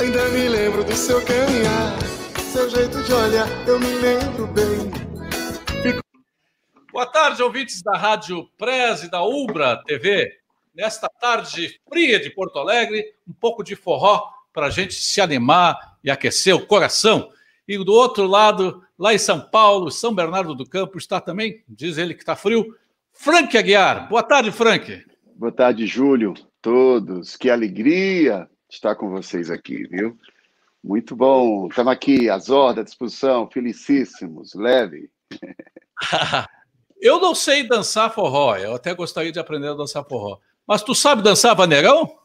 [0.00, 1.98] Ainda me lembro do seu caminhar,
[2.50, 4.90] seu jeito de olhar, eu me lembro bem.
[5.82, 6.00] Fico...
[6.90, 10.32] Boa tarde, ouvintes da Rádio Prez e da Ubra TV.
[10.74, 14.22] Nesta tarde fria de Porto Alegre, um pouco de forró
[14.54, 17.30] para a gente se animar e aquecer o coração.
[17.68, 21.98] E do outro lado, lá em São Paulo, São Bernardo do Campo, está também, diz
[21.98, 22.74] ele que está frio,
[23.12, 24.08] Frank Aguiar.
[24.08, 25.04] Boa tarde, Frank.
[25.36, 26.32] Boa tarde, Júlio.
[26.62, 27.36] Todos.
[27.36, 30.16] Que alegria estar com vocês aqui, viu?
[30.82, 31.68] Muito bom.
[31.68, 35.10] Estamos aqui, às ordens, à disposição, felicíssimos, leve.
[37.00, 40.38] eu não sei dançar forró, eu até gostaria de aprender a dançar forró.
[40.66, 42.16] Mas tu sabe dançar vaneirão?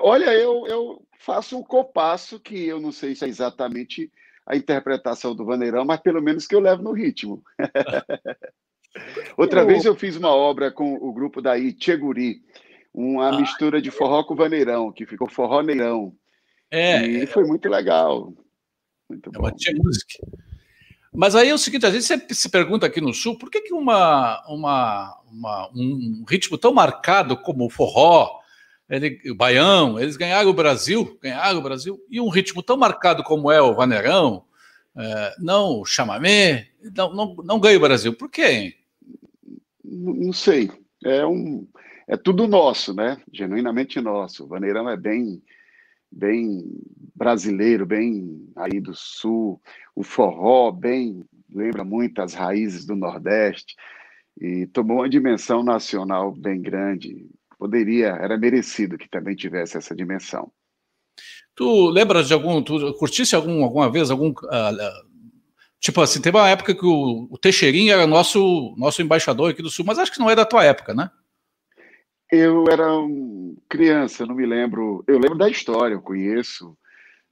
[0.00, 4.10] Olha, eu, eu faço um copasso que eu não sei se é exatamente
[4.46, 7.42] a interpretação do vaneirão, mas pelo menos que eu levo no ritmo.
[9.36, 9.66] Outra eu...
[9.66, 12.42] vez eu fiz uma obra com o grupo da Itcheguri,
[12.98, 16.12] uma ah, mistura de forró com vaneirão, que ficou forró neirão.
[16.68, 17.00] É.
[17.06, 18.34] E foi muito legal.
[19.08, 19.82] Muito é bom.
[19.84, 20.14] música.
[21.14, 23.72] Mas aí é o seguinte, a gente se pergunta aqui no Sul, por que, que
[23.72, 28.40] uma, uma, uma um ritmo tão marcado como o forró,
[28.90, 33.22] ele, o baião, eles ganharam o Brasil, ganharam o Brasil, e um ritmo tão marcado
[33.22, 34.44] como é o vaneirão,
[34.96, 38.12] é, não o chamamé, não, não, não ganha o Brasil.
[38.12, 38.74] Por quê?
[39.84, 40.70] Não sei.
[41.04, 41.66] É um,
[42.08, 43.20] é tudo nosso, né?
[43.32, 44.44] Genuinamente nosso.
[44.44, 45.42] O Vaneirão é bem,
[46.10, 46.64] bem
[47.14, 49.60] brasileiro, bem aí do sul.
[49.94, 53.76] O forró, bem, lembra muito as raízes do Nordeste.
[54.40, 57.26] E tomou uma dimensão nacional bem grande.
[57.58, 60.50] Poderia, era merecido que também tivesse essa dimensão.
[61.54, 65.08] Tu lembras de algum, tu curtisse algum, alguma vez algum uh,
[65.80, 69.70] Tipo assim, teve uma época que o, o Teixeirinho era nosso, nosso embaixador aqui do
[69.70, 71.10] Sul, mas acho que não é da tua época, né?
[72.30, 75.02] Eu era um criança, não me lembro.
[75.06, 76.76] Eu lembro da história, eu conheço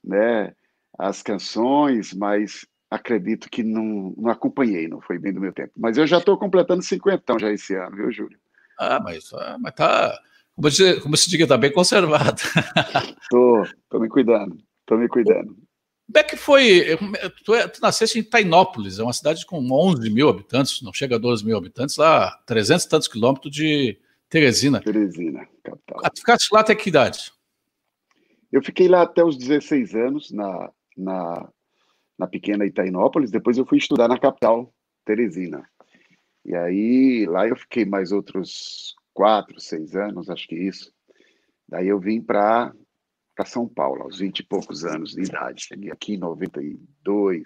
[0.03, 0.55] né,
[0.99, 5.73] as canções, mas acredito que não, não acompanhei, não foi bem do meu tempo.
[5.77, 8.39] Mas eu já estou completando 50 já esse ano, viu, Júlio?
[8.79, 10.19] Ah, mas, ah, mas tá.
[10.55, 12.41] Como se, como se diga, tá bem conservado.
[13.29, 14.57] Tô, tô me cuidando,
[14.87, 15.55] tô me cuidando.
[16.07, 16.97] Como é que foi?
[17.45, 21.17] Tu, é, tu nasceste em Tainópolis, é uma cidade com 11 mil habitantes, não chega
[21.17, 23.99] a 12 mil habitantes, lá 300 e tantos quilômetros de,
[24.29, 24.81] Teresina.
[24.81, 26.01] Teresina, capital.
[26.05, 27.33] Ah, tu ficaste lá até que idade?
[28.51, 31.49] Eu fiquei lá até os 16 anos, na, na,
[32.19, 33.31] na pequena Itainópolis.
[33.31, 34.73] Depois eu fui estudar na capital,
[35.05, 35.69] Teresina.
[36.45, 40.93] E aí, lá eu fiquei mais outros quatro, seis anos, acho que isso.
[41.69, 42.73] Daí eu vim para
[43.45, 45.65] São Paulo, aos 20 e poucos anos de idade.
[45.65, 47.43] Cheguei aqui em 92.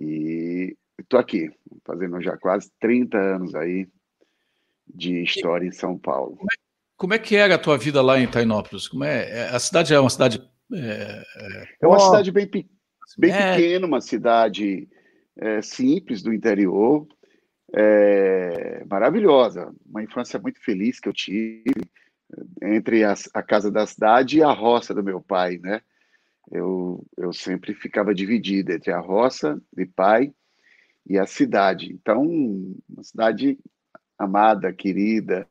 [0.00, 1.50] E estou aqui,
[1.84, 3.88] fazendo já quase 30 anos aí
[4.86, 6.36] de história em São Paulo.
[6.36, 6.56] Como é,
[6.96, 8.88] como é, que era a tua vida lá em Tainópolis?
[8.88, 11.68] Como é, é a cidade é uma cidade é, é...
[11.82, 12.48] é uma cidade bem,
[13.18, 13.56] bem é.
[13.56, 14.88] pequena, uma cidade
[15.36, 17.06] é, simples do interior,
[17.74, 21.64] é, maravilhosa, uma infância muito feliz que eu tive
[22.62, 25.80] entre a, a casa da cidade e a roça do meu pai, né?
[26.50, 30.32] Eu, eu sempre ficava dividido entre a roça de pai
[31.06, 31.92] e a cidade.
[31.92, 33.58] Então, uma cidade
[34.18, 35.48] amada, querida.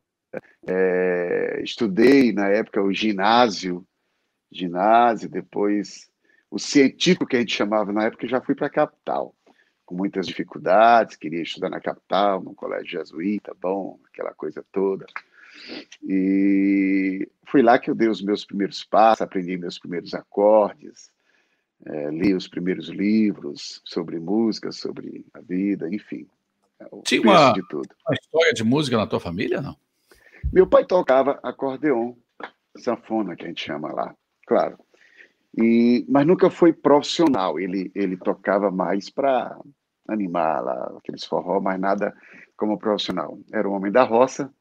[0.66, 3.86] É, estudei na época o ginásio,
[4.50, 6.10] ginásio, depois
[6.50, 9.34] o científico que a gente chamava na época, já fui para a capital,
[9.84, 15.04] com muitas dificuldades, queria estudar na capital, num colégio jesuíta, bom, aquela coisa toda.
[16.02, 21.10] E fui lá que eu dei os meus primeiros passos, aprendi meus primeiros acordes,
[21.86, 26.26] é, li os primeiros livros sobre música, sobre a vida, enfim.
[27.04, 29.76] Tinha uma, uma história de música na tua família, não?
[30.52, 32.14] Meu pai tocava acordeon,
[32.76, 34.14] sanfona, que a gente chama lá,
[34.46, 34.78] claro.
[35.56, 37.58] E, mas nunca foi profissional.
[37.58, 39.56] Ele, ele tocava mais para
[40.08, 42.14] animar lá, aqueles forró, mas nada
[42.56, 43.38] como profissional.
[43.52, 44.52] Era um homem da roça,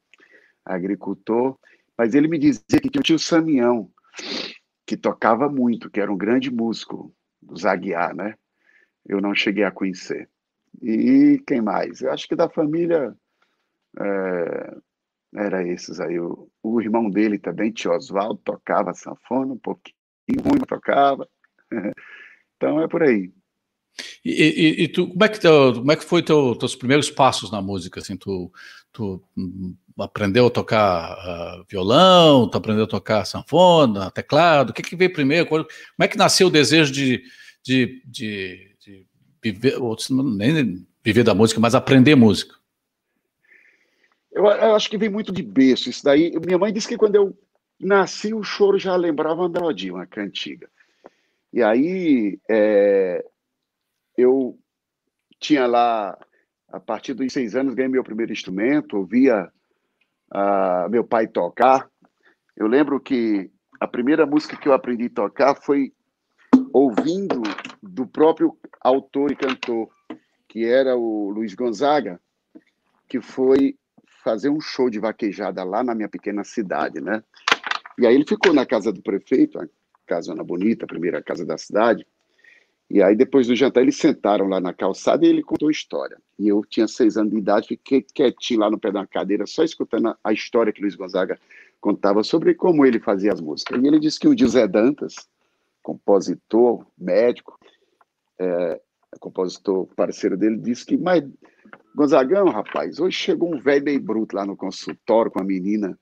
[0.64, 1.58] agricultor,
[1.98, 3.90] mas ele me dizia que tinha o tio Samião,
[4.86, 8.36] que tocava muito, que era um grande músico do Zaguiar, né?
[9.06, 10.30] Eu não cheguei a conhecer.
[10.82, 12.02] E quem mais?
[12.02, 13.16] Eu acho que da família
[14.00, 14.78] é,
[15.36, 16.20] era esses aí.
[16.20, 19.96] O, o, irmão dele também, tio Oswaldo, tocava sanfona um pouquinho,
[20.44, 21.28] ruim, tocava.
[22.56, 23.30] Então é por aí.
[24.24, 27.12] E, e, e, tu, como é que, teu, como é que foi teu, teus primeiros
[27.12, 28.00] passos na música?
[28.00, 28.50] Assim, tu,
[28.92, 29.22] tu
[30.00, 34.70] aprendeu a tocar uh, violão, tu aprendeu a tocar sanfona, teclado?
[34.70, 35.48] O que, que veio primeiro?
[35.48, 35.68] Como
[36.00, 37.22] é que nasceu o desejo de,
[37.62, 38.73] de, de
[39.44, 39.78] viver,
[40.38, 42.56] nem viver da música, mas aprender música?
[44.32, 45.90] Eu, eu, acho que vem muito de berço.
[45.90, 47.38] Isso daí, minha mãe disse que quando eu
[47.80, 50.68] nasci, o choro já lembrava uma melodia, uma cantiga.
[51.52, 53.24] E aí é,
[54.18, 54.58] eu
[55.40, 56.18] tinha lá,
[56.70, 59.52] a partir dos seis anos, ganhei meu primeiro instrumento, ouvia
[60.90, 61.88] meu pai tocar.
[62.58, 65.94] Eu lembro que a primeira música que eu aprendi a tocar foi
[66.72, 67.43] ouvindo
[67.94, 69.88] do próprio autor e cantor,
[70.48, 72.20] que era o Luiz Gonzaga,
[73.08, 73.78] que foi
[74.24, 77.24] fazer um show de vaquejada lá na minha pequena cidade, né?
[78.00, 79.68] E aí ele ficou na casa do prefeito, a
[80.08, 82.08] Casona Bonita, a primeira casa da cidade.
[82.90, 86.18] E aí, depois do jantar, eles sentaram lá na calçada e ele contou a história.
[86.38, 89.64] E eu tinha seis anos de idade, fiquei quietinho lá no pé da cadeira, só
[89.64, 91.40] escutando a história que Luiz Gonzaga
[91.80, 93.82] contava sobre como ele fazia as músicas.
[93.82, 95.16] E ele disse que o José Dantas,
[95.82, 97.60] compositor, médico,
[98.40, 98.80] é,
[99.20, 101.24] compositor parceiro dele, disse que, mas,
[101.96, 105.98] Gonzagão, rapaz, hoje chegou um velho meio bruto lá no consultório com uma menina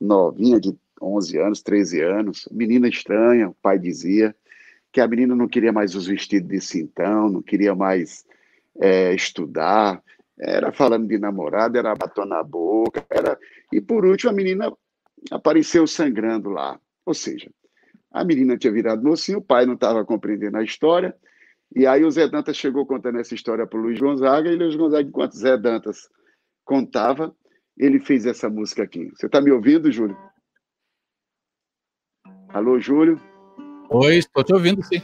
[0.00, 4.34] novinha de 11 anos, 13 anos, menina estranha, o pai dizia
[4.92, 8.24] que a menina não queria mais os vestidos de cintão, não queria mais
[8.80, 10.02] é, estudar,
[10.38, 13.38] era falando de namorado, era batom na boca, era...
[13.72, 14.72] e por último a menina
[15.30, 16.78] apareceu sangrando lá.
[17.06, 17.50] Ou seja,
[18.10, 21.14] a menina tinha virado mocinho, o pai não estava compreendendo a história,
[21.74, 24.76] e aí o Zé Dantas chegou contando essa história para o Luiz Gonzaga, e Luiz
[24.76, 26.08] Gonzaga, enquanto Zé Dantas
[26.64, 27.34] contava,
[27.76, 29.10] ele fez essa música aqui.
[29.10, 30.16] Você está me ouvindo, Júlio?
[32.48, 33.18] Alô, Júlio?
[33.88, 35.00] Oi, estou te ouvindo, sim.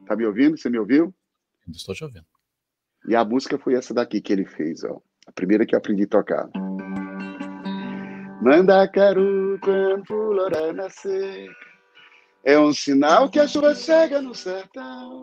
[0.00, 0.56] Está me ouvindo?
[0.56, 1.14] Você me ouviu?
[1.68, 2.26] Estou te ouvindo.
[3.08, 5.00] E a música foi essa daqui que ele fez, ó.
[5.26, 6.48] A primeira que eu aprendi a tocar.
[8.42, 11.48] Manda caro quando flora nascer
[12.44, 15.22] É um sinal que a chuva chega no sertão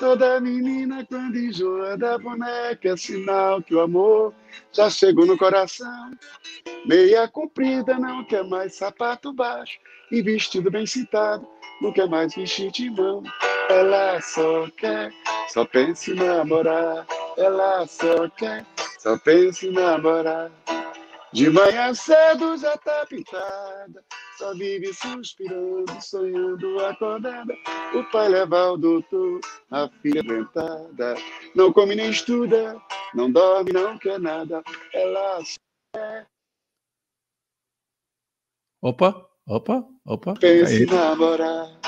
[0.00, 4.32] Toda menina quando enjoa da boneca é sinal que o amor
[4.72, 6.10] já chegou no coração.
[6.86, 9.78] Meia comprida não quer mais sapato baixo
[10.10, 11.46] e vestido bem citado
[11.82, 13.22] não quer mais vestir de mão.
[13.68, 15.12] Ela só quer,
[15.52, 17.06] só pensa em namorar.
[17.36, 18.64] Ela só quer,
[18.98, 20.50] só pensa em namorar.
[21.32, 24.04] De manhã cedo já tá pintada,
[24.36, 27.54] só vive suspirando, sonhando acordada.
[27.94, 29.40] O pai leva ao doutor,
[29.70, 31.14] a filha aguentada.
[31.54, 32.76] Não come nem estuda,
[33.14, 34.60] não dorme, não quer nada.
[34.92, 35.56] Ela só
[35.94, 36.26] quer.
[38.82, 40.34] Opa, opa, opa.
[40.34, 41.79] Pensa em namorar.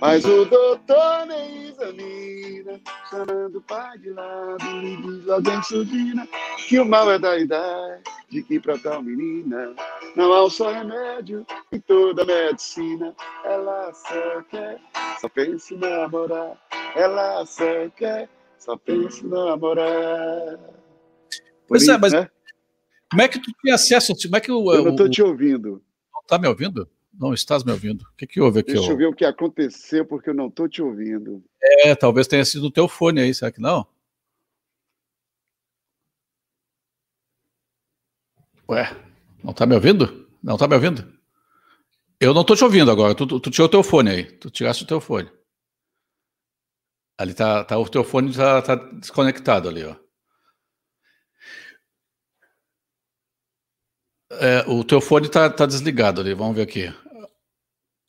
[0.00, 2.80] Mas o doutor nem examina,
[3.10, 6.26] chamando o pai de lado, e diz logo em surdina
[6.66, 9.74] que o mal é da idade, de que pra tal menina
[10.16, 13.14] não há um só remédio em toda a medicina.
[13.44, 14.80] Ela só quer,
[15.20, 16.56] só pensa em namorar.
[16.96, 20.58] Ela só quer, só pensa em namorar.
[21.68, 22.30] Pois é, mas né?
[23.10, 24.14] como é que tu tinha acesso?
[24.22, 25.82] Como é que o, Eu não estou te ouvindo.
[26.26, 26.88] Tá me ouvindo?
[27.20, 28.00] Não estás me ouvindo.
[28.00, 28.72] O que, que houve aqui?
[28.72, 31.44] Deixa eu ver o que aconteceu, porque eu não estou te ouvindo.
[31.62, 33.86] É, talvez tenha sido o teu fone aí, será que não?
[38.70, 38.96] Ué,
[39.44, 40.30] não está me ouvindo?
[40.42, 41.12] Não está me ouvindo?
[42.18, 43.14] Eu não estou te ouvindo agora.
[43.14, 44.24] Tu, tu, tu, tirou o teu fone aí.
[44.24, 45.30] Tu tiraste o teu fone.
[47.18, 49.94] Ali tá, tá o teu fone está tá desconectado ali, ó.
[54.30, 56.32] É, o teu fone tá, tá desligado ali.
[56.32, 56.90] Vamos ver aqui.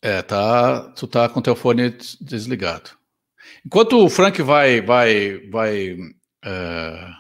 [0.02, 2.90] É, tá, tu tá com teu fone desligado.
[3.64, 7.12] Enquanto o Frank vai, vai, vai uh,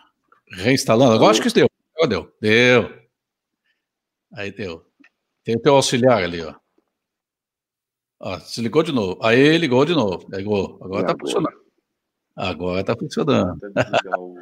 [0.53, 1.69] reinstalando, agora acho que deu.
[2.07, 3.01] Deu, deu.
[4.33, 4.83] Aí deu.
[5.43, 6.55] Tem o teu auxiliar ali, ó.
[8.19, 9.19] Ó, se ligou de novo.
[9.23, 10.27] Aí ligou de novo.
[10.31, 10.79] Ligou.
[10.81, 11.61] Agora tá funcionando.
[12.35, 13.59] Agora tá funcionando.
[13.59, 14.35] Desligar o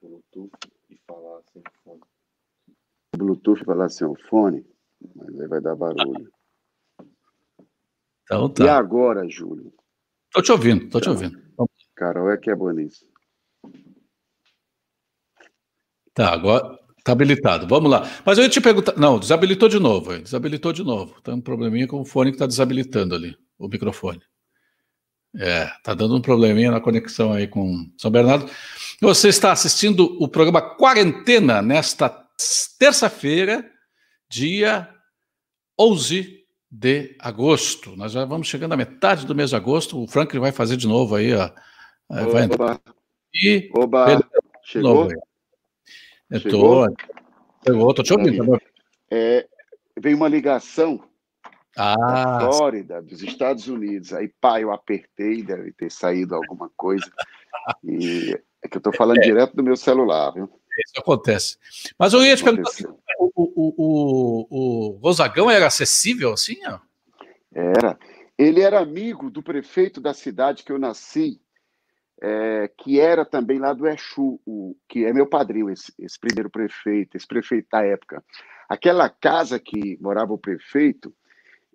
[0.00, 0.50] Bluetooth
[0.90, 2.00] e falar sem fone.
[3.16, 4.66] Bluetooth e falar sem o fone,
[5.14, 6.30] mas aí vai dar barulho.
[8.24, 8.64] Então tá.
[8.64, 9.72] E agora, Júlio?
[10.32, 11.38] Tô te ouvindo, tô te ouvindo.
[11.94, 13.06] Carol é que é boa nisso.
[16.12, 17.66] Tá, agora tá habilitado.
[17.68, 18.08] Vamos lá.
[18.24, 18.96] Mas eu ia te perguntar.
[18.96, 20.16] Não, desabilitou de novo.
[20.18, 21.20] Desabilitou de novo.
[21.22, 24.22] Tem um probleminha com o fone que está desabilitando ali, o microfone.
[25.36, 28.48] É, tá dando um probleminha na conexão aí com São Bernardo.
[29.00, 32.08] Você está assistindo o programa Quarentena nesta
[32.78, 33.68] terça-feira,
[34.30, 34.88] dia
[35.78, 36.43] 11
[36.76, 37.94] de agosto.
[37.94, 40.02] Nós já vamos chegando à metade do mês de agosto.
[40.02, 41.48] O Franklin vai fazer de novo aí, ó.
[42.10, 42.80] É, vai Oba.
[43.32, 44.28] E Oba.
[44.64, 45.08] Chegou?
[46.28, 46.86] Eu tô,
[47.64, 48.58] Chegou, tô te ouvindo.
[48.58, 48.58] Tá
[49.08, 49.46] é,
[50.00, 51.04] veio uma ligação
[51.76, 54.12] ah, da Flórida, dos Estados Unidos.
[54.12, 57.08] Aí, pá, eu apertei, deve ter saído alguma coisa.
[57.84, 59.20] E é que eu tô falando é.
[59.20, 60.50] direto do meu celular, viu?
[60.78, 61.56] Isso acontece.
[61.98, 62.70] Mas eu ia te perguntar,
[63.18, 66.56] o, o, o, o Gonzagão era acessível assim?
[66.66, 66.78] Ó?
[67.54, 67.98] Era.
[68.36, 71.40] Ele era amigo do prefeito da cidade que eu nasci,
[72.20, 76.50] é, que era também lá do Exu, o, que é meu padrinho, esse, esse, primeiro
[76.50, 78.24] prefeito, esse prefeito da época.
[78.68, 81.14] Aquela casa que morava o prefeito,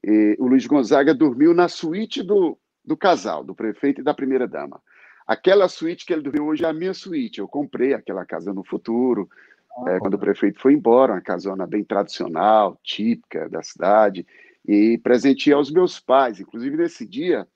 [0.03, 4.81] e, o Luiz Gonzaga dormiu na suíte do, do casal, do prefeito e da primeira-dama.
[5.29, 7.37] Aquela suíte que ele dormiu hoje é a minha suíte.
[7.37, 9.29] Eu comprei aquela casa no futuro,
[9.77, 14.25] ah, é, quando o prefeito foi embora, uma casona bem tradicional, típica da cidade
[14.67, 16.39] e presenteei aos meus pais.
[16.39, 17.47] Inclusive, nesse dia,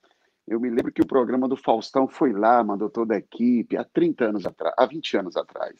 [0.46, 3.82] eu me lembro que o programa do Faustão foi lá, mandou toda a equipe, há
[3.82, 5.74] 30 anos atrás, há 20 anos atrás.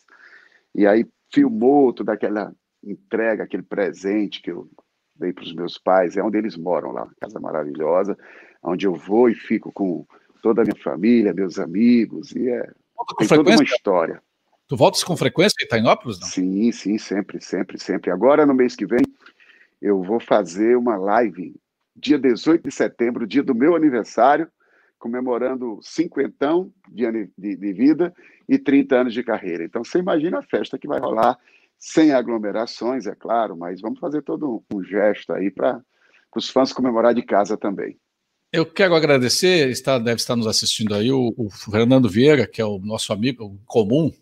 [0.75, 4.69] E aí filmou toda aquela entrega, aquele presente que eu
[5.15, 8.19] dei para os meus pais, é onde eles moram lá, uma casa maravilhosa,
[8.65, 10.05] onde eu vou e fico com
[10.45, 12.71] toda a minha família, meus amigos, e é
[13.17, 14.23] tem toda uma história.
[14.69, 16.29] Tu voltas com frequência em Itainópolis, não?
[16.29, 18.11] Sim, sim, sempre, sempre, sempre.
[18.11, 19.01] Agora, no mês que vem,
[19.81, 21.55] eu vou fazer uma live
[21.97, 24.47] dia 18 de setembro, dia do meu aniversário,
[24.99, 28.13] comemorando cinquentão de, de, de vida
[28.47, 29.65] e 30 anos de carreira.
[29.65, 31.39] Então, você imagina a festa que vai rolar,
[31.79, 35.81] sem aglomerações, é claro, mas vamos fazer todo um, um gesto aí para
[36.37, 37.99] os fãs comemorar de casa também.
[38.55, 42.65] Eu quero agradecer, está, deve estar nos assistindo aí o, o Fernando Vieira, que é
[42.65, 44.13] o nosso amigo comum,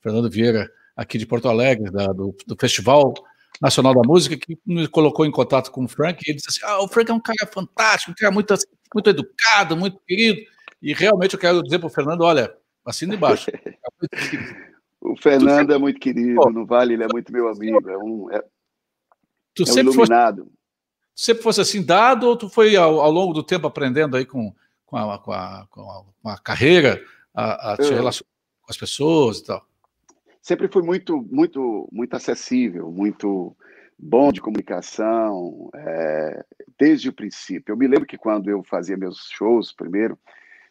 [0.00, 3.12] Fernando Vieira, aqui de Porto Alegre, da, do, do Festival
[3.60, 6.60] Nacional da Música, que me colocou em contato com o Frank, e ele disse assim:
[6.64, 8.54] ah, o Frank é um cara fantástico, um cara muito,
[8.94, 10.40] muito educado, muito querido.
[10.80, 13.50] E realmente eu quero dizer para o Fernando: olha, assina embaixo.
[14.98, 18.42] o Fernando é muito querido, no Vale ele é muito meu amigo, é um, é,
[19.54, 20.44] tu é um sempre iluminado.
[20.44, 20.63] Fosse,
[21.14, 24.54] sempre fosse assim dado, ou tu foi ao, ao longo do tempo aprendendo aí com,
[24.86, 27.02] com, a, com, a, com a, carreira
[27.34, 27.94] a, a te eu...
[27.94, 28.30] relacionar
[28.62, 29.66] com as pessoas e tal?
[30.44, 33.56] sempre fui muito, muito, muito acessível, muito
[33.98, 36.44] bom de comunicação, é,
[36.78, 37.72] desde o princípio.
[37.72, 40.18] Eu me lembro que quando eu fazia meus shows, primeiro,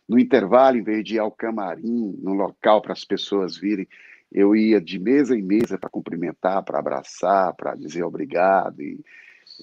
[0.08, 3.88] no intervalo, em vez de ir ao camarim, no local para as pessoas virem,
[4.32, 8.80] eu ia de mesa em mesa para cumprimentar, para abraçar, para dizer obrigado.
[8.80, 9.04] E,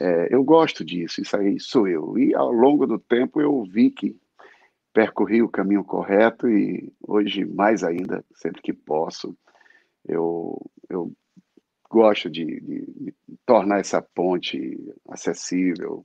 [0.00, 2.18] é, eu gosto disso, isso aí sou eu.
[2.18, 4.16] E ao longo do tempo eu vi que
[4.92, 9.36] percorri o caminho correto e hoje, mais ainda, sempre que posso,
[10.08, 11.12] eu, eu
[11.88, 13.14] gosto de, de, de,
[13.44, 14.78] tornar essa ponte
[15.08, 16.04] acessível.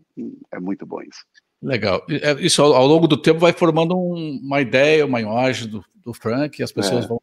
[0.52, 1.26] É muito bom isso.
[1.62, 2.06] Legal.
[2.10, 6.14] É, isso ao, longo do tempo vai formando um, uma ideia, uma imagem do, do
[6.14, 7.08] Frank, e as pessoas é.
[7.08, 7.22] vão.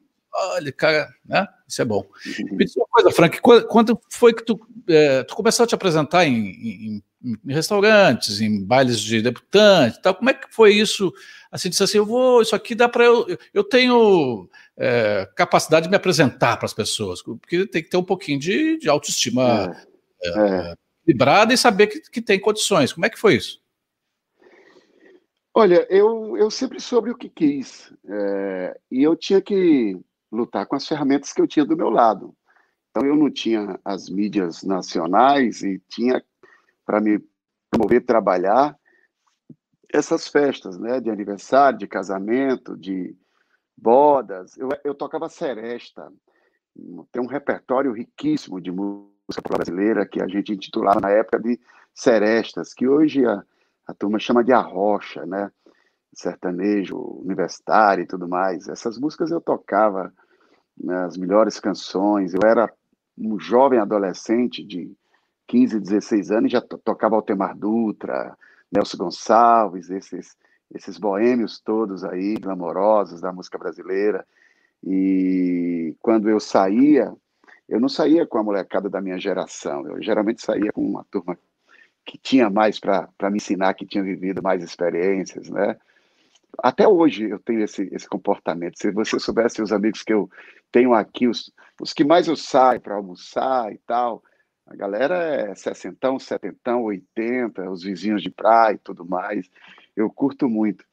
[0.55, 1.47] Olha, cara, né?
[1.67, 2.05] Isso é bom.
[2.51, 6.27] Me diz uma coisa, Frank, quando foi que tu, é, tu começou a te apresentar
[6.27, 10.15] em, em, em, restaurantes, em bailes de debutante tal?
[10.15, 11.13] Como é que foi isso?
[11.51, 13.27] Assim, disse assim, eu vou, isso aqui dá para eu.
[13.55, 18.05] Eu tenho é, capacidade de me apresentar para as pessoas, porque tem que ter um
[18.05, 19.75] pouquinho de, de autoestima
[20.23, 20.75] é, é, é.
[21.03, 22.93] equilibrada e saber que, que tem condições.
[22.93, 23.63] Como é que foi isso?
[25.55, 30.01] Olha, eu, eu sempre soube o que quis, é, e eu tinha que
[30.33, 32.35] lutar com as ferramentas que eu tinha do meu lado.
[32.91, 36.23] Então, eu não tinha as mídias nacionais e tinha
[36.85, 37.23] para me
[37.71, 38.77] promover, trabalhar
[39.93, 43.15] essas festas, né, de aniversário, de casamento, de
[43.77, 44.57] bodas.
[44.57, 46.11] Eu, eu tocava seresta.
[47.11, 51.61] Tem um repertório riquíssimo de música brasileira que a gente intitulava na época de
[51.95, 53.43] serestas, que hoje a,
[53.87, 55.51] a turma chama de arrocha, né?
[56.15, 58.69] Sertanejo, universitário e tudo mais.
[58.69, 60.13] Essas músicas eu tocava
[60.89, 62.35] as melhores canções.
[62.35, 62.73] Eu era
[63.17, 64.91] um jovem adolescente de
[65.47, 68.37] 15, 16 anos e já tocava Altemar Dutra,
[68.71, 70.37] Nelson Gonçalves, esses
[70.75, 74.27] esses boêmios todos aí, glamorosos da música brasileira.
[74.83, 77.13] E quando eu saía,
[77.69, 81.39] eu não saía com a molecada da minha geração, eu geralmente saía com uma turma
[82.05, 85.77] que tinha mais para me ensinar, que tinha vivido mais experiências, né?
[86.59, 88.79] Até hoje eu tenho esse, esse comportamento.
[88.79, 90.31] Se você soubesse os amigos que eu
[90.71, 94.23] tenho aqui, os, os que mais eu saio para almoçar e tal,
[94.67, 99.51] a galera é sessentão, setentão, oitenta, os vizinhos de praia e tudo mais
[99.97, 100.85] eu curto muito.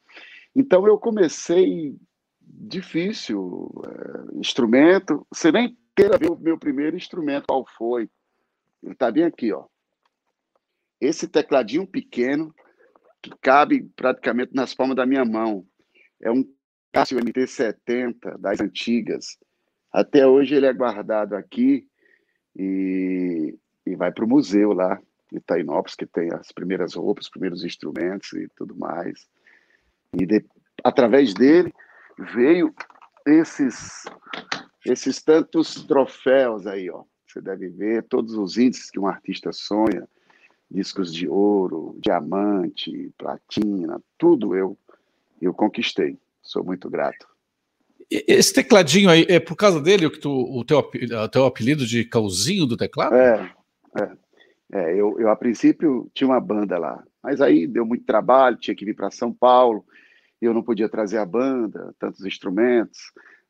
[0.54, 1.96] Então eu comecei
[2.40, 5.26] difícil, é, instrumento.
[5.32, 8.08] Você nem queira ver o meu primeiro instrumento, qual foi.
[8.82, 9.64] Ele está bem aqui, ó.
[11.00, 12.54] Esse tecladinho pequeno,
[13.22, 15.66] que cabe praticamente nas palmas da minha mão.
[16.20, 16.44] É um
[16.92, 19.38] Cássio MT-70 das antigas.
[19.92, 21.86] Até hoje ele é guardado aqui
[22.56, 25.00] e, e vai para o museu lá.
[25.32, 29.28] Itainópolis, que tem as primeiras roupas, os primeiros instrumentos e tudo mais.
[30.12, 30.44] E de,
[30.82, 31.72] através dele
[32.34, 32.74] veio
[33.24, 34.04] esses
[34.84, 37.04] esses tantos troféus aí, ó.
[37.26, 40.08] Você deve ver todos os índices que um artista sonha,
[40.70, 44.76] discos de ouro, diamante, platina, tudo eu
[45.40, 46.18] eu conquistei.
[46.42, 47.26] Sou muito grato.
[48.10, 52.04] Esse tecladinho aí, é por causa dele que tu, o, teu, o teu apelido de
[52.04, 53.14] cauzinho do teclado?
[53.14, 53.54] É,
[53.98, 54.12] é.
[54.72, 58.74] é eu, eu, a princípio, tinha uma banda lá, mas aí deu muito trabalho, tinha
[58.74, 59.84] que vir para São Paulo,
[60.42, 62.98] eu não podia trazer a banda, tantos instrumentos.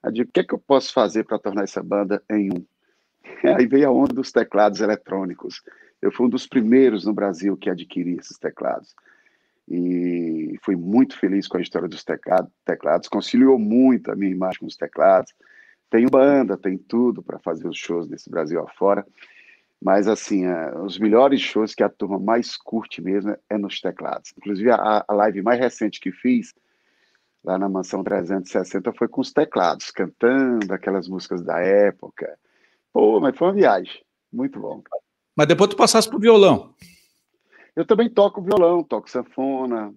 [0.02, 2.64] Aí digo, o que é que eu posso fazer para tornar essa banda em um?
[3.56, 5.62] Aí veio a onda dos teclados eletrônicos.
[6.00, 8.94] Eu fui um dos primeiros no Brasil que adquiri esses teclados
[9.70, 12.04] e fui muito feliz com a história dos
[12.64, 15.32] teclados, conciliou muito a minha imagem com os teclados.
[15.88, 19.06] Tenho banda, tem tudo para fazer os shows desse Brasil afora,
[19.80, 20.44] mas assim,
[20.84, 24.32] os melhores shows que a turma mais curte mesmo é nos teclados.
[24.36, 26.52] Inclusive, a, a live mais recente que fiz,
[27.44, 32.36] lá na Mansão 360, foi com os teclados, cantando aquelas músicas da época.
[32.92, 34.02] Pô, mas foi uma viagem,
[34.32, 34.82] muito bom.
[35.40, 36.74] Mas depois tu passasse pro violão.
[37.74, 39.90] Eu também toco violão, toco sanfona,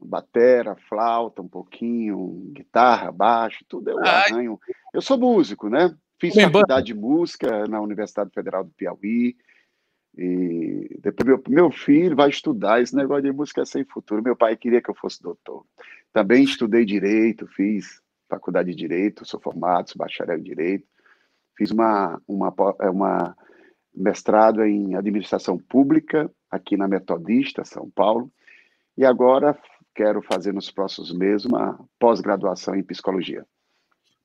[0.00, 4.30] batera, flauta um pouquinho, guitarra, baixo, tudo eu Ai.
[4.30, 4.60] arranho.
[4.92, 5.92] Eu sou músico, né?
[6.20, 9.36] Fiz Bem, faculdade de música na Universidade Federal do Piauí.
[10.16, 12.80] E depois meu, meu filho vai estudar.
[12.80, 14.22] Esse negócio de música é sem futuro.
[14.22, 15.66] Meu pai queria que eu fosse doutor.
[16.12, 20.86] Também estudei direito, fiz faculdade de direito, sou formado, sou bacharel em direito.
[21.56, 22.54] Fiz uma, uma,
[22.92, 23.36] uma
[23.94, 28.30] mestrado em administração pública aqui na Metodista, São Paulo,
[28.96, 29.58] e agora
[29.94, 33.46] quero fazer nos próximos meses uma pós-graduação em psicologia.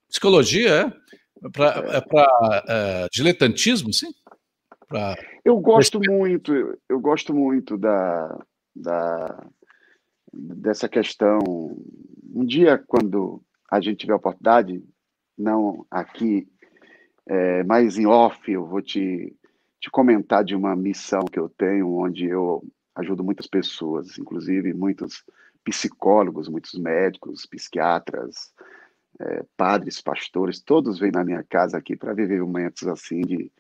[0.08, 1.50] Psicologia é?
[1.52, 4.12] Para é, é, diletantismo, sim?
[4.88, 5.16] Pra...
[5.46, 6.52] Eu gosto muito,
[6.90, 8.38] eu gosto muito da,
[8.76, 9.48] da,
[10.34, 11.40] dessa questão.
[12.34, 14.84] Um dia, quando a gente tiver oportunidade,
[15.38, 16.48] não aqui,
[17.28, 19.34] é, mas em off, eu vou te
[19.80, 22.64] te comentar de uma missão que eu tenho, onde eu
[22.96, 25.24] ajudo muitas pessoas, inclusive muitos
[25.64, 28.54] psicólogos, muitos médicos, psiquiatras,
[29.20, 33.52] é, padres, pastores, todos vêm na minha casa aqui para viver momentos assim de,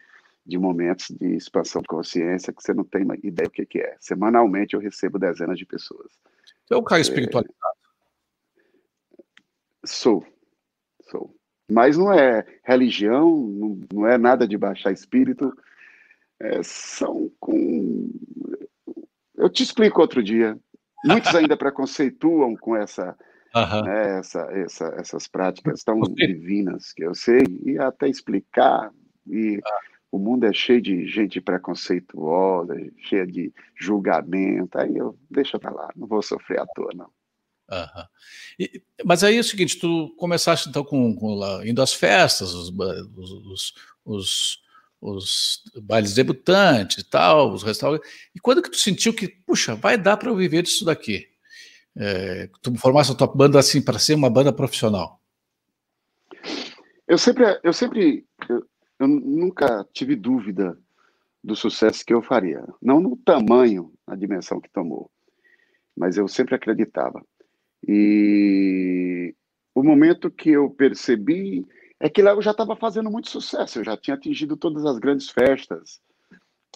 [0.45, 3.95] de momentos de expansão de consciência que você não tem ideia o que, que é.
[3.99, 6.12] Semanalmente eu recebo dezenas de pessoas.
[6.65, 7.55] Você é um cara espiritualizado?
[9.17, 9.23] É,
[9.86, 10.25] sou,
[11.10, 11.36] sou.
[11.71, 15.55] Mas não é religião, não, não é nada de baixar espírito,
[16.39, 18.10] é, são com.
[19.36, 20.58] Eu te explico outro dia.
[21.06, 23.15] Muitos ainda preconceituam com essa,
[23.56, 23.84] uhum.
[23.84, 28.91] né, essa, essa, essas práticas tão divinas que eu sei, e até explicar.
[29.28, 29.80] E ah.
[30.12, 34.78] o mundo é cheio de gente preconceituosa, cheia de julgamento.
[34.78, 37.10] Aí eu deixa para lá, não vou sofrer à toa, não.
[37.71, 38.06] Uhum.
[38.60, 42.71] E, mas aí é o seguinte, tu começaste então com, com indo às festas, os,
[43.15, 43.73] os,
[44.04, 44.68] os
[45.01, 48.09] os bailes debutantes e tal, os restaurantes.
[48.35, 51.27] E quando que tu sentiu que, puxa, vai dar para eu viver disso daqui?
[51.97, 55.19] É, tu formasse a tua banda assim para ser uma banda profissional?
[57.07, 58.65] Eu sempre, eu sempre, eu,
[58.99, 60.77] eu, nunca tive dúvida
[61.43, 65.09] do sucesso que eu faria, não no tamanho, na dimensão que tomou,
[65.97, 67.25] mas eu sempre acreditava.
[67.88, 69.33] E
[69.73, 71.65] o momento que eu percebi
[71.99, 74.97] é que lá eu já estava fazendo muito sucesso, eu já tinha atingido todas as
[74.99, 75.99] grandes festas,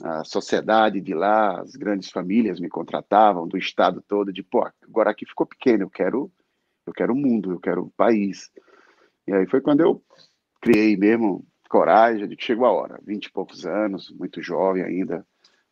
[0.02, 5.12] a sociedade de lá, as grandes famílias me contratavam do estado todo, de pô, agora
[5.12, 6.32] aqui ficou pequeno, eu quero,
[6.86, 8.52] eu quero o mundo, eu quero o país.
[9.28, 10.04] E aí foi quando eu
[10.60, 15.26] criei mesmo coragem de que chegou a hora, vinte e poucos anos, muito jovem ainda,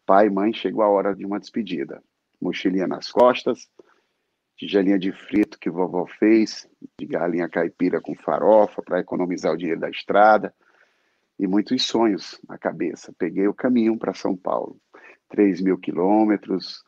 [0.05, 2.01] pai e mãe, chegou a hora de uma despedida.
[2.41, 3.69] Mochilinha nas costas,
[4.62, 6.69] tigelinha de frito que vovó fez,
[7.00, 10.54] de galinha caipira com farofa para economizar o dinheiro da estrada
[11.39, 13.12] e muitos sonhos na cabeça.
[13.17, 14.78] Peguei o caminho para São Paulo,
[15.30, 16.84] 3 mil quilômetros,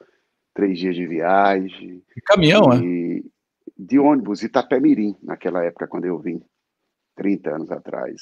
[0.54, 2.04] três dias de viagem.
[2.16, 3.30] De caminhão, e, é?
[3.76, 6.40] De ônibus, Itapemirim, naquela época quando eu vim,
[7.16, 8.22] 30 anos atrás.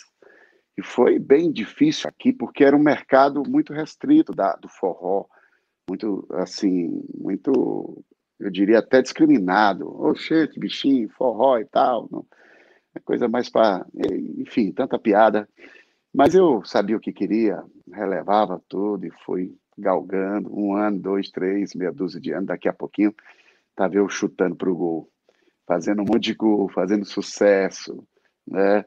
[0.78, 5.26] E foi bem difícil aqui, porque era um mercado muito restrito da, do forró,
[5.90, 8.02] muito, assim, muito
[8.42, 9.88] eu diria até discriminado.
[10.04, 12.08] Oxente, bichinho, forró e tal.
[12.12, 12.26] Não,
[12.96, 13.86] é coisa mais para.
[14.38, 15.48] Enfim, tanta piada.
[16.14, 20.54] Mas eu sabia o que queria, relevava tudo e fui galgando.
[20.54, 22.48] Um ano, dois, três, meia dúzia de anos.
[22.48, 23.14] Daqui a pouquinho,
[23.70, 25.10] estava eu chutando para o gol,
[25.66, 28.06] fazendo um monte de gol, fazendo sucesso.
[28.46, 28.84] Né?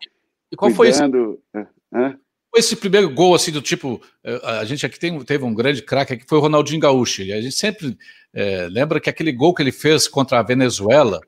[0.50, 1.40] E qual Cuidando...
[1.52, 1.68] foi isso?
[1.92, 2.18] Hã?
[2.56, 6.16] Esse primeiro gol assim do tipo, eh, a gente aqui tem, teve um grande craque
[6.16, 7.22] que foi o Ronaldinho Gaúcho.
[7.22, 7.96] E a gente sempre
[8.32, 11.20] é, lembra que aquele gol que ele fez contra a Venezuela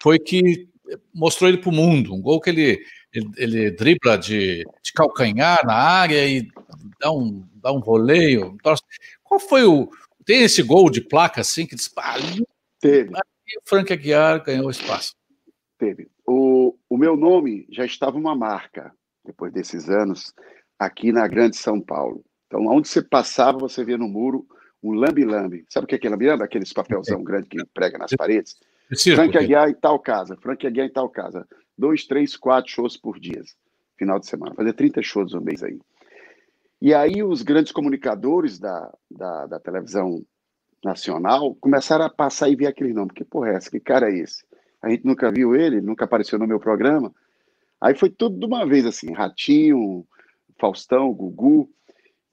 [0.00, 0.68] foi que
[1.12, 2.80] mostrou ele para o mundo, um gol que ele
[3.14, 6.48] ele, ele dribla de, de, calcanhar na área e
[7.00, 8.56] dá um, dá um voleio.
[9.22, 9.88] Qual foi o.
[10.24, 12.20] Tem esse gol de placa assim que dispara?
[12.80, 13.12] Teve.
[13.46, 15.14] E o Frank Aguiar ganhou espaço.
[15.78, 16.08] Teve.
[16.26, 18.92] O, o meu nome já estava uma marca,
[19.24, 20.34] depois desses anos,
[20.78, 22.24] aqui na Grande São Paulo.
[22.46, 24.46] Então, onde você passava, você via no muro
[24.82, 25.64] um lambi-lambi.
[25.68, 26.44] Sabe o que é lambi-lambi?
[26.44, 28.56] Aqueles papelzão grande que prega nas paredes.
[29.14, 31.46] Frank Aguiar em tal casa, Frank Aguiar em tal casa.
[31.76, 33.42] Dois, três, quatro shows por dia,
[33.96, 34.54] final de semana.
[34.54, 35.80] Fazer 30 shows no mês aí.
[36.80, 40.22] E aí os grandes comunicadores da, da, da, televisão
[40.84, 43.10] nacional começaram a passar e ver aquele nome.
[43.14, 43.70] Que porra é essa?
[43.70, 44.44] Que cara é esse?
[44.82, 47.12] A gente nunca viu ele, nunca apareceu no meu programa.
[47.80, 50.06] Aí foi tudo de uma vez, assim, Ratinho,
[50.64, 51.68] Faustão, Gugu,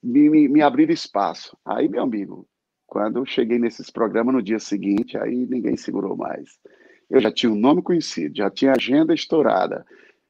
[0.02, 1.58] me, me, me abriram espaço.
[1.66, 2.48] Aí, meu amigo,
[2.88, 6.58] quando eu cheguei nesses programas no dia seguinte, aí ninguém segurou mais.
[7.10, 9.86] Eu já tinha um nome conhecido, já tinha agenda estourada,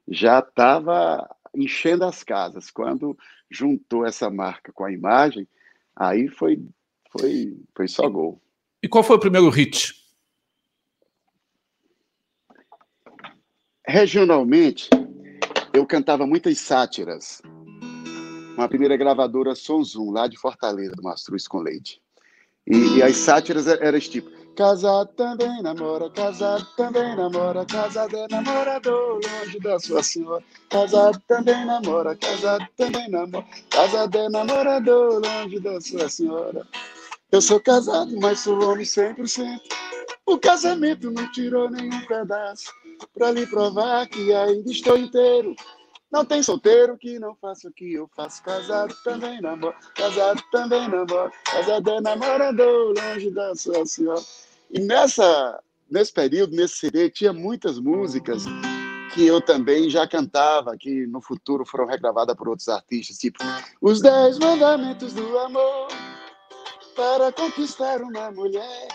[0.07, 2.71] já estava enchendo as casas.
[2.71, 3.15] Quando
[3.51, 5.47] juntou essa marca com a imagem,
[5.95, 6.59] aí foi,
[7.11, 8.41] foi, foi só gol.
[8.81, 9.93] E qual foi o primeiro hit?
[13.87, 14.89] Regionalmente,
[15.71, 17.43] eu cantava muitas sátiras.
[18.61, 21.99] Uma primeira gravadora Sonzum, lá de Fortaleza, do Mastruz com Leite.
[22.67, 24.29] E, e as sátiras eram esse tipo.
[24.55, 30.43] Casado também namora, casado também namora, casado é namorador, longe da sua senhora.
[30.69, 36.63] Casado também namora, casado também namora, casado é namorador, longe da sua senhora.
[37.31, 39.59] Eu sou casado, mas sou homem 100%.
[40.27, 42.71] O casamento não tirou nenhum pedaço,
[43.11, 45.55] pra lhe provar que ainda estou inteiro.
[46.11, 48.43] Não tem solteiro que não faça o que eu faço.
[48.43, 51.31] Casado também namoro, casado também namoro.
[51.45, 54.21] Casado é namorador, longe da sua senhora.
[54.69, 58.43] E nessa, nesse período, nesse CD, tinha muitas músicas
[59.13, 63.39] que eu também já cantava, que no futuro foram regravadas por outros artistas, tipo
[63.81, 65.87] Os Dez Mandamentos do Amor
[66.95, 68.87] para conquistar uma mulher.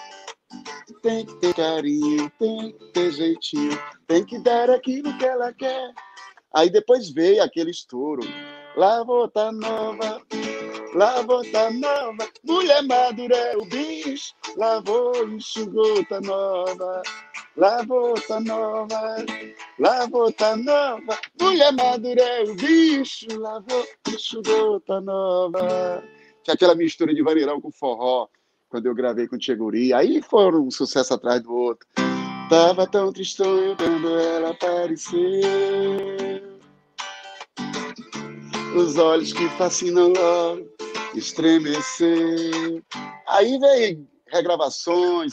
[1.02, 5.92] Tem que ter carinho, tem que ter jeitinho, tem que dar aquilo que ela quer.
[6.54, 8.22] Aí depois veio aquele estouro.
[8.76, 10.20] Lá tá nova,
[10.94, 14.35] lá tá nova, mulher madura é o bicho.
[14.56, 17.02] Lavou, enxugou, tá nova.
[17.56, 19.16] Lavou, tá nova,
[19.78, 23.26] lavou, tá nova, mulher madura é o bicho.
[23.38, 26.04] Lavou, enxugou, tá nova.
[26.42, 28.28] Tinha aquela mistura de vaneirão com forró,
[28.68, 29.94] quando eu gravei com Tcheguri.
[29.94, 32.05] Aí foram um sucesso atrás do outro.
[32.48, 35.20] Tava tão tristonho quando ela apareceu.
[38.76, 40.64] Os olhos que fascinam logo
[41.14, 42.82] estremeceu.
[43.26, 45.32] Aí veio regravações.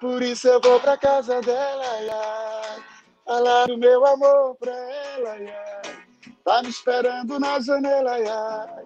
[0.00, 2.82] Por isso eu vou pra casa dela, ai,
[3.24, 5.96] falar do meu amor pra ela, ai,
[6.44, 8.84] tá me esperando na janela, ai.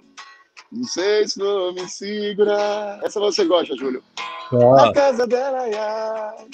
[0.73, 3.01] Não sei se vou me segurar.
[3.05, 4.03] Essa você gosta, Júlio?
[4.53, 4.87] Ah.
[4.87, 6.49] Na casa dela, ai.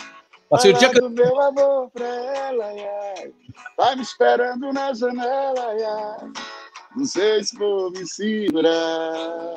[0.48, 1.00] Passei o dia que...
[1.00, 3.32] meu amor pra ela, ai.
[3.76, 6.32] Tá me esperando na janela, ai.
[6.96, 9.54] Não sei se vou me segurar.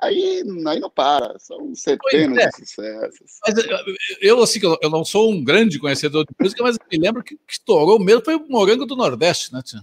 [0.00, 2.48] Aí, aí não para, são centenas é.
[2.48, 3.38] de sucessos.
[3.46, 3.54] Mas
[4.20, 7.52] eu, assim, eu não sou um grande conhecedor de música, mas me lembro que, que
[7.52, 9.80] estourou mesmo foi o Morango do Nordeste, né, Tia?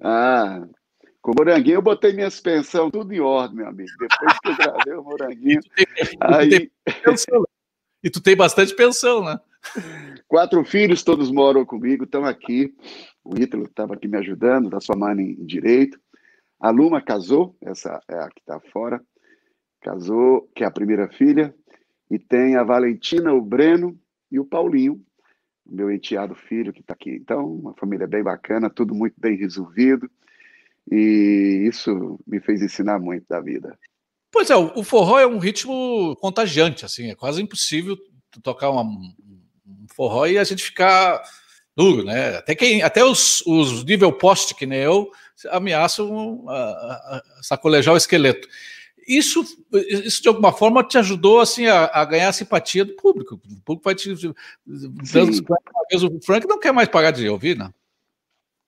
[0.00, 0.62] Ah,
[1.20, 3.90] com o Moranguinho eu botei minhas pensões tudo em ordem, meu amigo.
[4.00, 5.60] Depois que eu gravei o Moranguinho.
[6.20, 6.70] aí...
[8.02, 9.38] E tu tem bastante pensão, né?
[10.26, 12.74] Quatro filhos, todos moram comigo, estão aqui.
[13.24, 16.00] O Ítalo estava aqui me ajudando, da sua mãe em direito.
[16.58, 19.00] A Luma casou, essa é a que está fora.
[19.80, 21.54] Casou, que é a primeira filha.
[22.10, 23.98] E tem a Valentina, o Breno
[24.30, 25.00] e o Paulinho,
[25.64, 27.10] meu enteado filho que está aqui.
[27.10, 30.10] Então, uma família bem bacana, tudo muito bem resolvido.
[30.90, 33.78] E isso me fez ensinar muito da vida.
[34.32, 37.98] Pois é, o forró é um ritmo contagiante, assim, é quase impossível
[38.42, 41.22] tocar uma, um forró e a gente ficar
[41.76, 42.38] duro, né?
[42.38, 45.10] Até, quem, até os, os nível poste, que nem eu,
[45.50, 48.48] ameaçam a, a, sacolejar o esqueleto.
[49.06, 53.34] Isso, isso de alguma forma te ajudou assim a, a ganhar a simpatia do público.
[53.34, 54.34] O público vai te o
[56.24, 57.70] Frank não quer mais pagar de ouvir, né?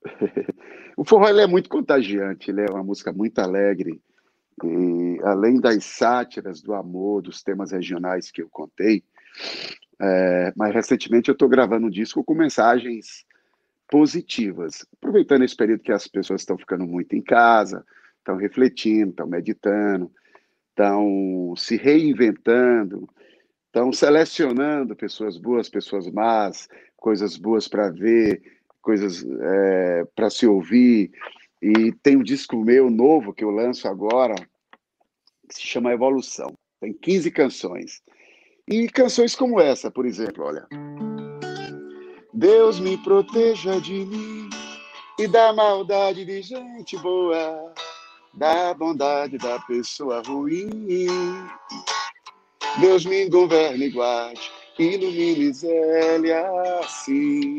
[0.95, 4.03] o forró é muito contagiante, ele é uma música muito alegre.
[4.63, 9.03] E além das sátiras do amor, dos temas regionais que eu contei,
[10.01, 13.25] é, mas recentemente eu estou gravando um disco com mensagens
[13.89, 17.85] positivas, aproveitando esse período que as pessoas estão ficando muito em casa,
[18.19, 20.11] estão refletindo, estão meditando,
[20.71, 23.09] estão se reinventando,
[23.67, 28.43] estão selecionando pessoas boas, pessoas más, coisas boas para ver,
[28.81, 31.11] coisas é, para se ouvir.
[31.65, 34.35] E tem um disco meu novo que eu lanço agora,
[35.49, 36.53] que se chama Evolução.
[36.79, 38.03] Tem 15 canções.
[38.69, 40.69] E canções como essa, por exemplo, olha.
[42.35, 44.51] Deus me proteja de mim
[45.19, 47.73] e da maldade de gente boa,
[48.35, 50.69] da bondade da pessoa ruim.
[52.79, 56.47] Deus me governe e guarde, ilumine Zélia
[56.81, 57.59] assim.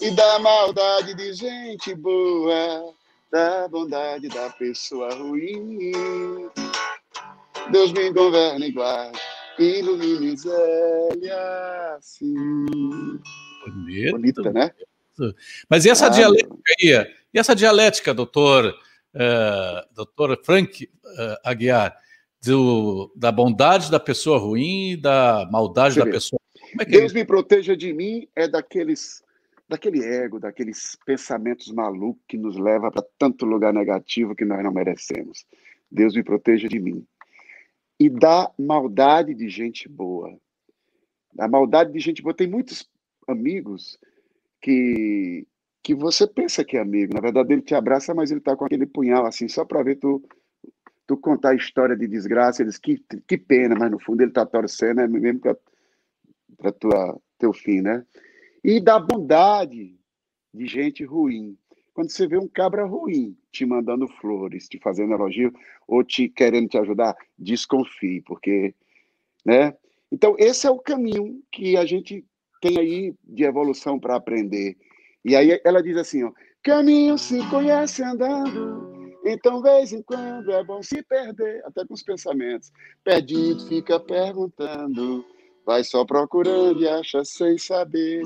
[0.00, 2.92] e da maldade de gente boa,
[3.30, 6.50] da bondade da pessoa ruim.
[7.70, 9.18] Deus me governe e guarde,
[9.58, 12.34] ilumine Zélia, assim.
[13.64, 14.70] Bonito, Bonita, né?
[15.68, 17.14] Mas e essa ah, dialética aí?
[17.32, 18.66] E essa dialética, doutor,
[19.14, 21.96] uh, doutor Frank uh, Aguiar,
[22.44, 26.38] do, da bondade da pessoa ruim e da maldade da pessoa.
[26.78, 29.24] É, é Deus é me proteja de mim é daqueles
[29.68, 34.72] daquele ego, daqueles pensamentos malucos que nos leva para tanto lugar negativo que nós não
[34.72, 35.46] merecemos.
[35.90, 37.06] Deus me proteja de mim.
[37.98, 40.36] E da maldade de gente boa.
[41.38, 42.34] A maldade de gente boa.
[42.34, 42.88] Tem muitos
[43.26, 43.98] amigos
[44.60, 45.46] que
[45.86, 47.14] que você pensa que é amigo.
[47.14, 49.94] Na verdade, ele te abraça, mas ele está com aquele punhal assim, só para ver
[50.00, 50.20] tu,
[51.06, 52.60] tu contar a história de desgraça.
[52.60, 55.40] Ele diz que, que pena, mas no fundo ele está torcendo, é mesmo
[56.58, 58.04] para teu fim, né?
[58.66, 59.96] E da bondade
[60.52, 61.56] de gente ruim.
[61.94, 65.54] Quando você vê um cabra ruim te mandando flores, te fazendo elogio
[65.86, 68.74] ou te querendo te ajudar, desconfie, porque,
[69.44, 69.72] né?
[70.10, 72.26] Então esse é o caminho que a gente
[72.60, 74.76] tem aí de evolução para aprender.
[75.24, 80.64] E aí ela diz assim, ó, caminho se conhece andando, então vez em quando é
[80.64, 82.72] bom se perder, até com os pensamentos.
[83.04, 85.24] Perdido fica perguntando,
[85.64, 88.24] vai só procurando e acha sem saber.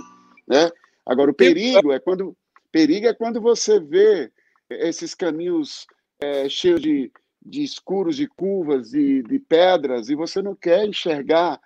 [0.51, 0.69] Né?
[1.07, 2.37] Agora, o perigo é quando
[2.73, 4.33] perigo é quando você vê
[4.69, 5.87] esses caminhos
[6.21, 11.61] é, cheios de, de escuros, de curvas, de, de pedras, e você não quer enxergar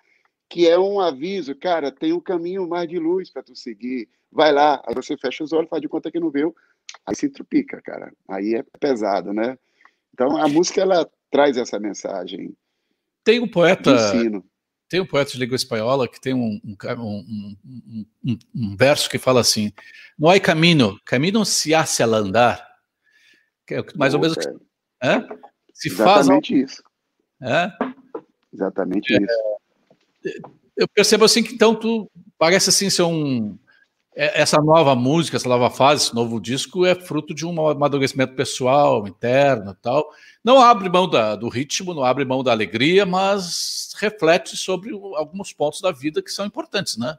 [0.47, 4.07] que é um aviso, cara, tem um caminho mais de luz para tu seguir.
[4.31, 6.55] Vai lá, aí você fecha os olhos, faz de conta que não viu,
[7.05, 8.13] aí se trupica, cara.
[8.27, 9.57] Aí é pesado, né?
[10.13, 12.55] Então a música ela traz essa mensagem.
[13.23, 13.91] Tem um poeta,
[14.87, 17.55] tem um poeta de língua espanhola que tem um, um,
[18.23, 19.71] um, um verso que fala assim:
[20.17, 22.65] Não há caminho, caminho se hace al andar.
[23.65, 24.37] Que é mais ou menos.
[25.01, 25.19] É?
[25.73, 26.71] Se Exatamente faz.
[26.71, 26.83] isso.
[27.41, 27.71] É?
[28.53, 30.43] Exatamente é, isso.
[30.77, 33.57] Eu percebo assim que então tu parece assim ser um.
[34.15, 38.33] É, essa nova música, essa nova fase, esse novo disco é fruto de um amadurecimento
[38.33, 40.09] pessoal, interno tal.
[40.41, 45.51] Não abre mão da, do ritmo, não abre mão da alegria, mas reflete sobre alguns
[45.51, 47.17] pontos da vida que são importantes, né?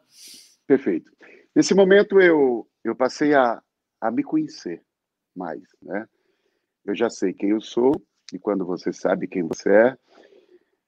[0.67, 1.13] Perfeito.
[1.55, 3.63] Nesse momento eu, eu passei a,
[4.01, 4.83] a me conhecer
[5.37, 6.09] mais, né?
[6.83, 7.93] Eu já sei quem eu sou
[8.33, 9.99] e quando você sabe quem você é,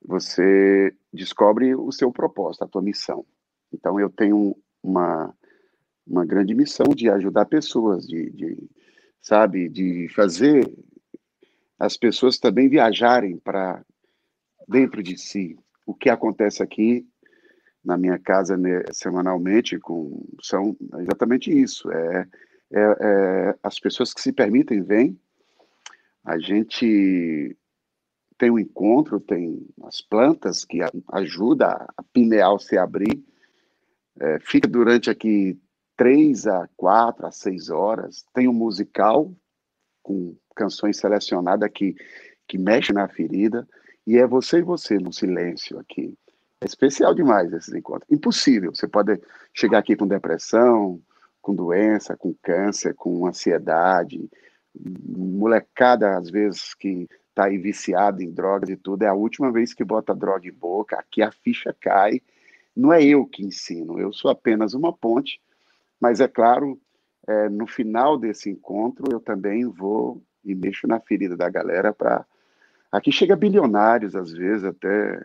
[0.02, 3.26] você descobre o seu propósito, a tua missão.
[3.70, 5.34] Então eu tenho uma
[6.08, 8.70] uma grande missão de ajudar pessoas, de, de
[9.20, 10.68] sabe, de fazer
[11.78, 13.84] as pessoas também viajarem para
[14.66, 17.06] dentro de si, o que acontece aqui
[17.84, 21.90] na minha casa né, semanalmente com são exatamente isso.
[21.90, 22.28] É,
[22.72, 25.18] é, é, as pessoas que se permitem vêm,
[26.24, 27.56] a gente
[28.36, 30.80] tem um encontro, tem as plantas que
[31.12, 33.24] ajuda a pineal se abrir,
[34.20, 35.58] é, fica durante aqui
[35.98, 39.30] três a quatro a seis horas, tem um musical
[40.00, 41.94] com canções selecionadas que,
[42.46, 43.68] que mexe na ferida,
[44.06, 46.16] e é você e você no silêncio aqui.
[46.60, 48.10] É especial demais esses encontros.
[48.10, 48.74] Impossível.
[48.74, 49.20] Você pode
[49.52, 51.00] chegar aqui com depressão,
[51.42, 54.30] com doença, com câncer, com ansiedade.
[54.74, 59.74] Molecada, às vezes, que está aí viciada em drogas e tudo, é a última vez
[59.74, 62.20] que bota droga em boca, aqui a ficha cai.
[62.74, 65.40] Não é eu que ensino, eu sou apenas uma ponte,
[66.00, 66.80] mas é claro,
[67.26, 72.24] é, no final desse encontro, eu também vou e mexo na ferida da galera para
[72.90, 75.22] Aqui chega bilionários, às vezes, até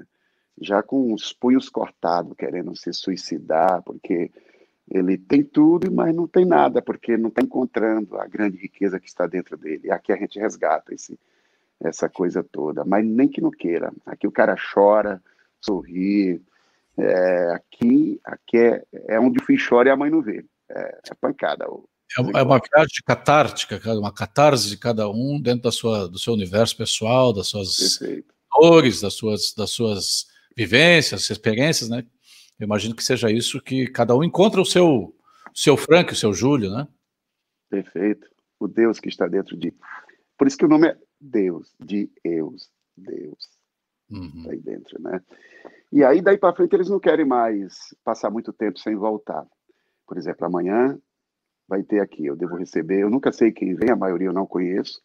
[0.59, 4.29] já com os punhos cortados, querendo se suicidar, porque
[4.91, 9.07] Ele tem tudo, mas não tem nada, porque não está encontrando a grande riqueza que
[9.07, 9.89] está dentro dele.
[9.91, 11.17] Aqui a gente resgata esse,
[11.79, 13.93] essa coisa toda, mas nem que não queira.
[14.05, 15.21] Aqui o cara chora,
[15.61, 16.41] sorri.
[16.95, 20.45] É, aqui aqui é, é onde o filho chora e a mãe não vê.
[20.69, 21.65] É, é pancada.
[21.65, 26.33] É, é uma viagem catártica, uma catarse de cada um dentro da sua, do seu
[26.33, 28.33] universo pessoal, das suas Perfeito.
[28.59, 32.05] dores, das suas, das suas vivências, experiências, né?
[32.59, 35.13] Eu imagino que seja isso que cada um encontra o seu, o
[35.53, 36.87] seu Frank, o seu Júlio, né?
[37.69, 38.27] Perfeito.
[38.59, 39.73] O Deus que está dentro de.
[40.37, 43.49] Por isso que o nome é Deus, de Eus, Deus.
[44.09, 44.45] Uhum.
[44.49, 45.21] Aí dentro, né?
[45.91, 49.45] E aí, daí para frente, eles não querem mais passar muito tempo sem voltar.
[50.07, 50.97] Por exemplo, amanhã
[51.67, 54.45] vai ter aqui, eu devo receber, eu nunca sei quem vem, a maioria eu não
[54.45, 55.01] conheço,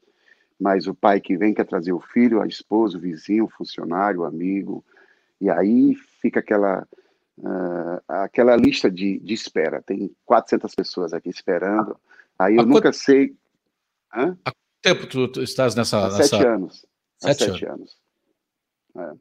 [0.58, 4.20] mas o pai que vem quer trazer o filho, a esposa, o vizinho, o funcionário,
[4.20, 4.84] o amigo,
[5.40, 6.86] e aí fica aquela
[7.38, 9.82] uh, aquela lista de, de espera.
[9.82, 11.98] Tem 400 pessoas aqui esperando.
[12.38, 12.96] Aí eu Há nunca quanto...
[12.96, 13.36] sei.
[14.10, 16.06] Há quanto tempo tu, tu estás nessa.
[16.06, 16.48] Há sete nessa...
[16.48, 16.86] anos.
[17.22, 18.00] Há sete, sete anos.
[18.96, 19.18] anos.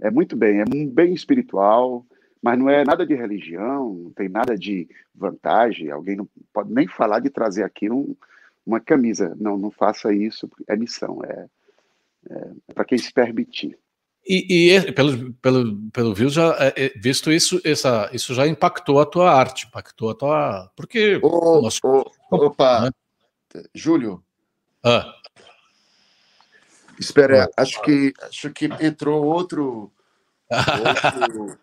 [0.00, 0.08] É.
[0.08, 2.04] é muito bem, é bem espiritual,
[2.42, 5.90] mas não é nada de religião, não tem nada de vantagem.
[5.90, 8.14] Alguém não pode nem falar de trazer aqui um,
[8.64, 9.34] uma camisa.
[9.38, 10.48] Não, não faça isso.
[10.68, 11.46] É missão, é,
[12.30, 13.78] é para quem se permitir.
[14.28, 19.00] E, e, pelo, pelo, pelo visto, já, é, é, visto isso, essa, isso já impactou
[19.00, 20.70] a tua arte, impactou a tua.
[20.74, 21.20] Porque.
[21.22, 21.80] Oh, nosso...
[21.84, 22.90] oh, opa, né?
[23.72, 24.22] Júlio.
[24.84, 25.14] Ah.
[26.98, 27.62] Espera, ah.
[27.62, 29.92] acho que acho que entrou outro.
[30.50, 31.58] outro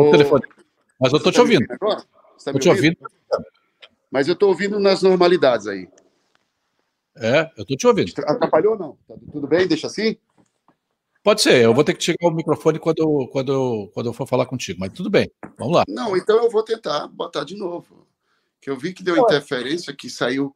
[0.00, 0.44] o telefone.
[1.00, 1.66] Mas eu estou te ouvindo.
[1.70, 2.02] Agora?
[2.44, 2.96] Tá te ouvindo?
[4.10, 5.88] Mas eu estou ouvindo nas normalidades aí.
[7.16, 8.12] É, eu estou te ouvindo.
[8.26, 8.98] Atrapalhou ou não?
[9.08, 9.66] Tá tudo bem?
[9.66, 10.16] Deixa assim?
[11.24, 14.44] Pode ser, eu vou ter que tirar o microfone quando, quando, quando eu for falar
[14.44, 15.84] contigo, mas tudo bem, vamos lá.
[15.88, 18.06] Não, então eu vou tentar botar de novo.
[18.60, 20.54] Que eu vi que deu interferência, que saiu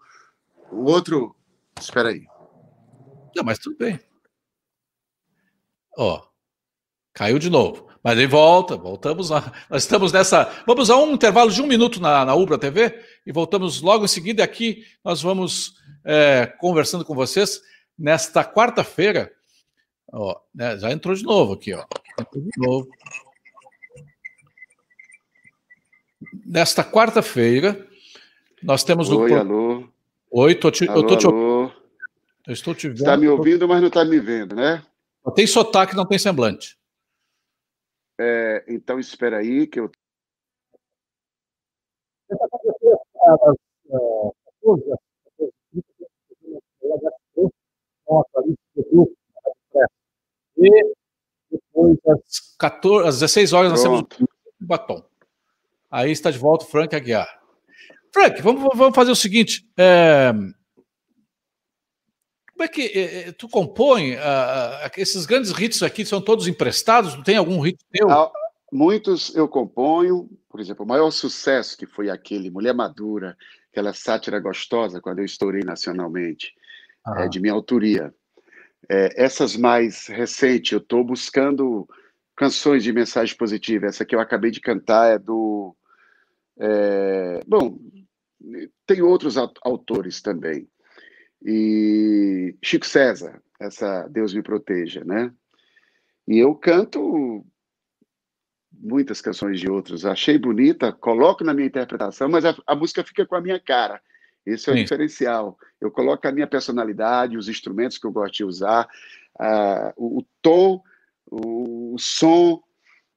[0.70, 1.34] o outro.
[1.80, 2.26] Espera aí.
[3.34, 3.98] Não, mas tudo bem.
[5.96, 6.22] Ó,
[7.14, 7.87] caiu de novo.
[8.02, 9.52] Mas aí volta, voltamos lá.
[9.68, 10.50] Nós estamos nessa.
[10.66, 14.08] Vamos a um intervalo de um minuto na, na Ubra TV e voltamos logo em
[14.08, 14.44] seguida.
[14.44, 17.60] Aqui nós vamos é, conversando com vocês
[17.98, 19.32] nesta quarta-feira
[20.54, 21.84] né, já entrou de novo aqui, ó.
[22.18, 22.88] Entrou de novo.
[26.46, 27.86] Nesta quarta-feira,
[28.62, 29.38] nós temos Oi, o.
[29.38, 29.88] alô.
[30.30, 30.88] Oi, tô te...
[30.88, 31.72] alô, eu tô te ouvindo.
[32.46, 32.98] Eu estou te vendo.
[32.98, 34.82] Está me ouvindo, mas não está me vendo, né?
[35.34, 36.77] Tem sotaque, não tem semblante.
[38.20, 39.90] É, então, espera aí que eu.
[50.56, 50.94] E
[51.50, 54.28] depois, às, 14, às 16 horas, nós temos o
[54.60, 55.02] batom.
[55.90, 57.38] Aí está de volta o Frank Aguiar.
[58.12, 59.66] Frank, vamos, vamos fazer o seguinte.
[59.76, 60.32] É,
[62.58, 66.04] como é que é, é tu compõe uh, esses grandes hits aqui?
[66.04, 67.14] São todos emprestados?
[67.14, 68.10] Não tem algum hit teu?
[68.10, 68.32] Ah,
[68.72, 70.28] muitos eu componho.
[70.48, 73.36] Por exemplo, o maior sucesso que foi aquele Mulher Madura,
[73.70, 76.52] aquela sátira gostosa, quando eu estourei nacionalmente,
[77.06, 77.22] ah.
[77.22, 78.12] é de minha autoria.
[78.88, 81.88] É, essas mais recentes, eu estou buscando
[82.34, 83.86] canções de mensagem positiva.
[83.86, 85.76] Essa que eu acabei de cantar é do.
[86.58, 87.78] É, bom,
[88.84, 90.68] tem outros autores também.
[91.44, 95.32] E Chico César, essa Deus me proteja, né?
[96.26, 97.44] E eu canto
[98.72, 100.04] muitas canções de outros.
[100.04, 104.00] Achei bonita, coloco na minha interpretação, mas a, a música fica com a minha cara.
[104.44, 104.82] Esse é o Sim.
[104.82, 105.58] diferencial.
[105.80, 108.88] Eu coloco a minha personalidade, os instrumentos que eu gosto de usar,
[109.38, 110.82] uh, o, o, tom,
[111.30, 112.62] o, o, som.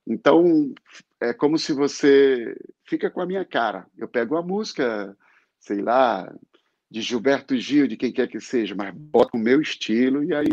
[0.05, 0.73] Então,
[1.19, 2.55] é como se você
[2.85, 3.85] fica com a minha cara.
[3.97, 5.15] Eu pego a música,
[5.59, 6.33] sei lá,
[6.91, 10.49] de Gilberto Gil, de quem quer que seja, mas boto o meu estilo e aí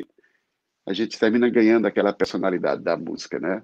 [0.86, 3.62] a gente termina ganhando aquela personalidade da música, né?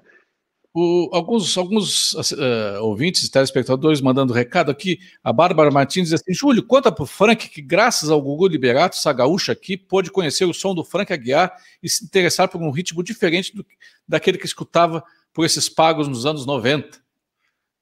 [0.77, 4.99] O, alguns alguns uh, ouvintes, telespectadores, mandando recado aqui.
[5.23, 8.97] A Bárbara Martins diz assim: Júlio, conta para o Frank que, graças ao Gugu Liberato,
[8.97, 12.73] essa gaúcha aqui, pôde conhecer o som do Frank Aguiar e se interessar por um
[12.73, 13.65] ritmo diferente do,
[14.07, 16.99] daquele que escutava por esses pagos nos anos 90.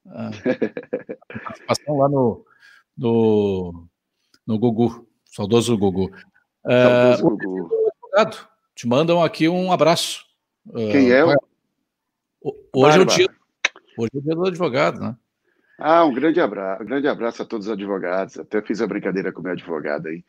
[0.05, 0.29] Ah,
[1.43, 2.45] participação lá no,
[2.95, 3.87] no,
[4.45, 6.05] no Gugu, saudoso Gugu.
[6.65, 7.69] Uh, saudoso Gugu.
[8.03, 10.25] Advogado, te mandam aqui um abraço.
[10.73, 11.53] Quem uh, é o
[12.75, 13.29] Hoje é, o dia,
[13.97, 15.15] hoje é o dia do advogado, né?
[15.79, 18.37] Ah, um grande abraço, um grande abraço a todos os advogados.
[18.37, 20.23] Até fiz a brincadeira com o meu advogado aí,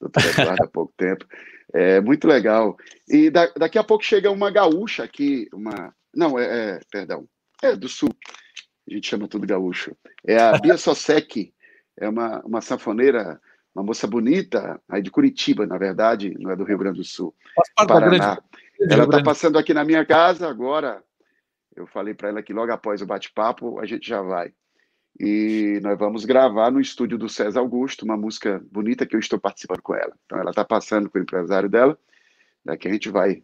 [0.00, 1.26] doutor Eduardo, há pouco tempo.
[1.72, 2.76] É muito legal.
[3.08, 5.94] E da, daqui a pouco chega uma gaúcha aqui, uma.
[6.14, 7.28] Não, é, é, perdão,
[7.62, 8.10] é do sul.
[8.88, 9.96] A gente chama tudo gaúcho.
[10.26, 11.52] É a Bia Sosek,
[11.98, 13.40] é uma, uma sanfoneira,
[13.74, 17.34] uma moça bonita, aí de Curitiba, na verdade, não é do Rio Grande do Sul,
[17.86, 18.38] Paraná.
[18.80, 21.02] Ela está passando aqui na minha casa agora.
[21.74, 24.52] Eu falei para ela que logo após o bate-papo a gente já vai.
[25.18, 29.38] E nós vamos gravar no estúdio do César Augusto, uma música bonita que eu estou
[29.38, 30.14] participando com ela.
[30.24, 31.98] Então ela está passando com o empresário dela,
[32.64, 33.42] daqui a gente vai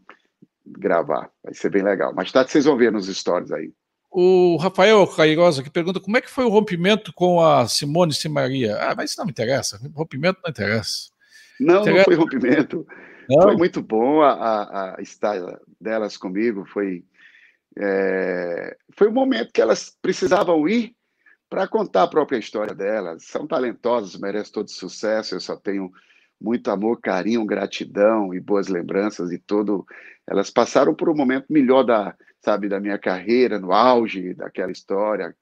[0.64, 1.30] gravar.
[1.42, 2.14] Vai ser bem legal.
[2.14, 3.72] Mais tarde vocês vão ver nos stories aí.
[4.18, 8.74] O Rafael Cairosa que pergunta como é que foi o rompimento com a Simone Simaria.
[8.80, 9.78] Ah, mas isso não me interessa.
[9.94, 11.10] Rompimento não interessa.
[11.60, 11.98] Não, interessa.
[11.98, 12.86] não foi rompimento.
[13.28, 13.42] Não?
[13.42, 15.36] Foi muito bom a, a, a estar
[15.78, 16.64] delas comigo.
[16.64, 17.04] Foi,
[17.78, 20.96] é, foi o momento que elas precisavam ir
[21.50, 23.24] para contar a própria história delas.
[23.24, 25.34] São talentosas, merecem todo sucesso.
[25.34, 25.92] Eu só tenho
[26.40, 29.84] muito amor, carinho, gratidão e boas lembranças e tudo.
[30.26, 35.34] Elas passaram por um momento melhor da, sabe, da minha carreira, no auge daquela história.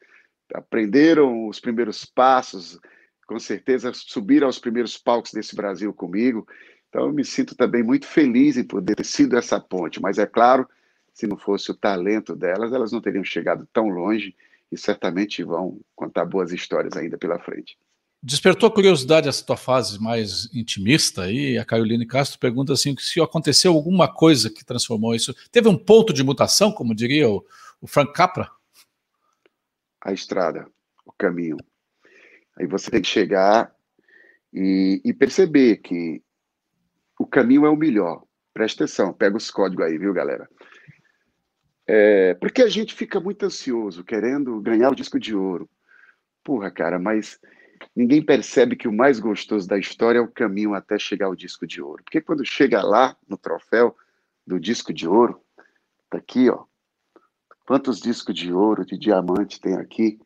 [0.52, 2.78] Aprenderam os primeiros passos,
[3.26, 6.46] com certeza subiram aos primeiros palcos desse Brasil comigo.
[6.88, 10.26] Então eu me sinto também muito feliz em poder ter sido essa ponte, mas é
[10.26, 10.68] claro,
[11.12, 14.34] se não fosse o talento delas, elas não teriam chegado tão longe
[14.70, 17.78] e certamente vão contar boas histórias ainda pela frente.
[18.26, 21.58] Despertou curiosidade essa tua fase mais intimista aí.
[21.58, 25.34] A Caroline Castro pergunta assim: se aconteceu alguma coisa que transformou isso.
[25.52, 27.44] Teve um ponto de mutação, como diria o,
[27.82, 28.50] o Frank Capra?
[30.00, 30.66] A estrada,
[31.04, 31.58] o caminho.
[32.58, 33.70] Aí você tem que chegar
[34.50, 36.22] e, e perceber que
[37.20, 38.22] o caminho é o melhor.
[38.54, 40.48] Presta atenção, pega os códigos aí, viu, galera?
[41.86, 45.68] É, porque a gente fica muito ansioso, querendo ganhar o disco de ouro.
[46.42, 47.38] Porra, cara, mas
[47.94, 51.66] ninguém percebe que o mais gostoso da história é o caminho até chegar ao disco
[51.66, 52.02] de ouro.
[52.04, 53.96] Porque quando chega lá no troféu
[54.46, 55.40] do disco de ouro,
[56.10, 56.64] tá aqui, ó.
[57.66, 60.20] Quantos discos de ouro, de diamante tem aqui?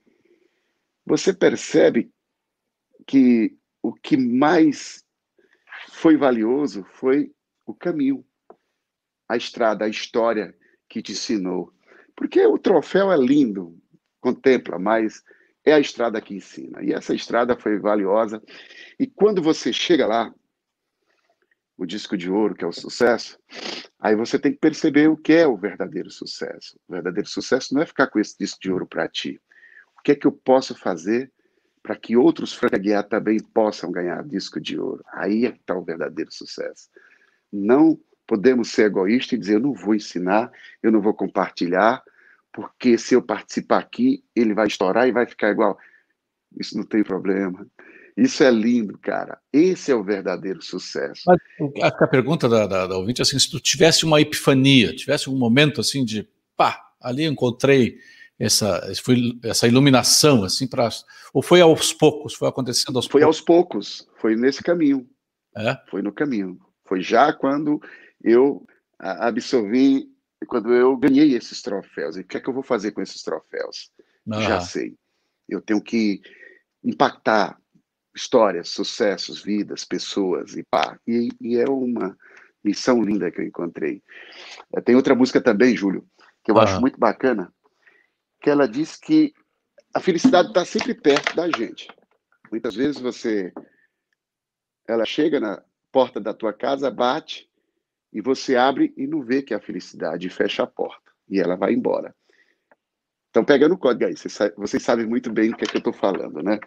[1.06, 2.12] Você percebe
[3.06, 5.04] que o que mais
[5.88, 7.32] foi valioso foi
[7.64, 8.24] o caminho,
[9.28, 10.54] a estrada, a história
[10.88, 11.72] que te ensinou.
[12.16, 13.80] Porque o troféu é lindo,
[14.20, 15.22] contempla, mas
[15.68, 16.82] é a estrada que ensina.
[16.82, 18.42] E essa estrada foi valiosa.
[18.98, 20.32] E quando você chega lá,
[21.76, 23.38] o disco de ouro, que é o sucesso,
[24.00, 26.78] aí você tem que perceber o que é o verdadeiro sucesso.
[26.88, 29.40] O verdadeiro sucesso não é ficar com esse disco de ouro para ti.
[29.96, 31.30] O que é que eu posso fazer
[31.80, 35.04] para que outros Franca também possam ganhar disco de ouro?
[35.12, 36.88] Aí é que está o verdadeiro sucesso.
[37.52, 40.50] Não podemos ser egoístas e dizer, eu não vou ensinar,
[40.82, 42.02] eu não vou compartilhar,
[42.52, 45.78] porque se eu participar aqui, ele vai estourar e vai ficar igual.
[46.58, 47.66] Isso não tem problema.
[48.16, 49.38] Isso é lindo, cara.
[49.52, 51.22] Esse é o verdadeiro sucesso.
[51.26, 51.38] Mas,
[51.82, 55.38] a, pergunta da, da, da ouvinte é assim: se tu tivesse uma epifania, tivesse um
[55.38, 57.98] momento assim de pá, ali encontrei
[58.38, 58.80] essa,
[59.44, 60.88] essa iluminação, assim, para.
[61.32, 62.34] Ou foi aos poucos?
[62.34, 63.20] Foi acontecendo aos foi poucos?
[63.20, 65.08] Foi aos poucos, foi nesse caminho.
[65.56, 65.76] É?
[65.88, 66.58] Foi no caminho.
[66.84, 67.80] Foi já quando
[68.22, 68.66] eu
[68.98, 70.08] absorvi
[70.46, 72.16] quando eu ganhei esses troféus.
[72.16, 73.90] E o que é que eu vou fazer com esses troféus?
[74.30, 74.40] Ah.
[74.40, 74.96] Já sei.
[75.48, 76.20] Eu tenho que
[76.84, 77.58] impactar
[78.14, 80.98] histórias, sucessos, vidas, pessoas e pá.
[81.06, 82.16] E, e é uma
[82.62, 84.02] missão linda que eu encontrei.
[84.74, 86.06] Eh, tem outra música também, Júlio,
[86.44, 86.64] que eu ah.
[86.64, 87.52] acho muito bacana,
[88.40, 89.32] que ela diz que
[89.94, 91.88] a felicidade está sempre perto da gente.
[92.50, 93.52] Muitas vezes você,
[94.86, 97.47] ela chega na porta da tua casa, bate,
[98.18, 101.38] e você abre e não vê que é a felicidade e fecha a porta e
[101.38, 102.12] ela vai embora.
[103.30, 104.14] Então, pegando o código aí,
[104.56, 106.58] vocês, sabem muito bem o que é que eu estou falando, né?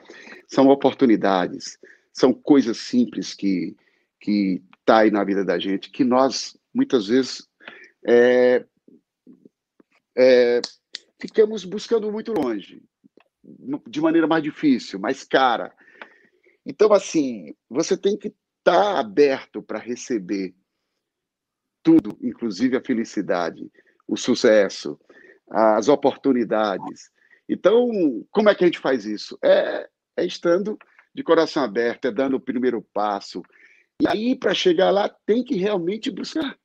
[0.47, 1.77] São oportunidades,
[2.13, 3.75] são coisas simples que
[4.17, 7.49] que tá aí na vida da gente, que nós muitas vezes
[8.07, 8.63] é,
[10.15, 10.61] é,
[11.19, 12.81] ficamos buscando muito longe,
[13.89, 15.75] de maneira mais difícil, mais cara.
[16.63, 18.27] Então, assim, você tem que
[18.59, 20.53] estar tá aberto para receber
[21.83, 23.71] tudo, inclusive a felicidade,
[24.07, 24.99] o sucesso,
[25.49, 27.11] as oportunidades.
[27.47, 27.89] Então,
[28.31, 29.37] como é que a gente faz isso?
[29.43, 30.77] É, é estando
[31.13, 33.41] de coração aberto, é dando o primeiro passo.
[34.01, 36.57] E aí, para chegar lá, tem que realmente buscar.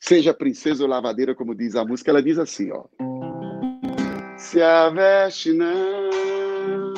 [0.00, 2.84] Seja princesa ou lavadeira, como diz a música, ela diz assim, ó.
[4.38, 6.94] Se a veste não,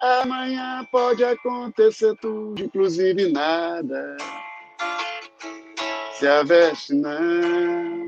[0.00, 4.16] amanhã pode acontecer tudo, inclusive nada
[6.18, 8.06] se a veste não.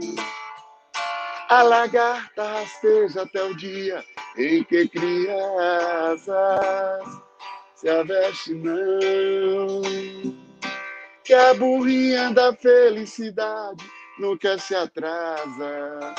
[1.48, 4.04] A lagarta rasteja até o dia
[4.36, 5.36] em que cria
[6.10, 7.22] asas,
[8.52, 9.82] não.
[11.24, 13.84] Que a burrinha da felicidade
[14.18, 16.14] nunca se atrasa,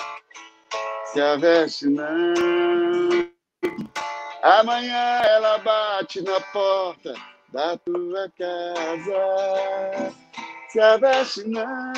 [1.06, 3.28] se a veste não.
[4.44, 7.14] Amanhã ela bate na porta
[7.52, 10.14] da tua casa,
[10.70, 11.94] se a veste não.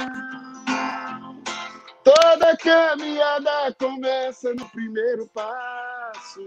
[2.04, 6.42] Toda caminhada começa no primeiro passo.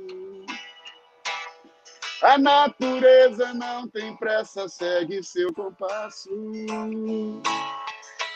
[2.23, 6.31] A natureza não tem pressa, segue seu compasso.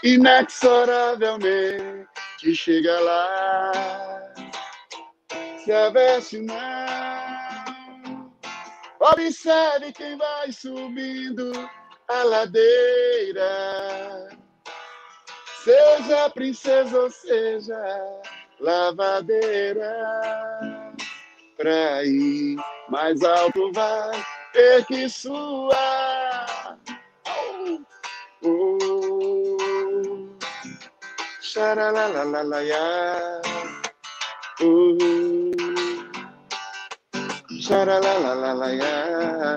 [0.02, 3.72] Inexoravelmente chega lá.
[5.64, 8.32] Se a veste não,
[9.00, 11.52] observe quem vai subindo
[12.08, 13.48] a ladeira.
[15.64, 18.22] Seja princesa ou seja
[18.60, 19.92] lavadeira,
[21.56, 22.56] pra ir
[22.88, 26.78] mais alto vai ter que suar.
[27.28, 27.80] Oh,
[28.44, 29.56] oh.
[31.40, 33.40] Xaralalalaia.
[34.60, 34.96] Oh.
[37.60, 39.56] Xaralalalaia.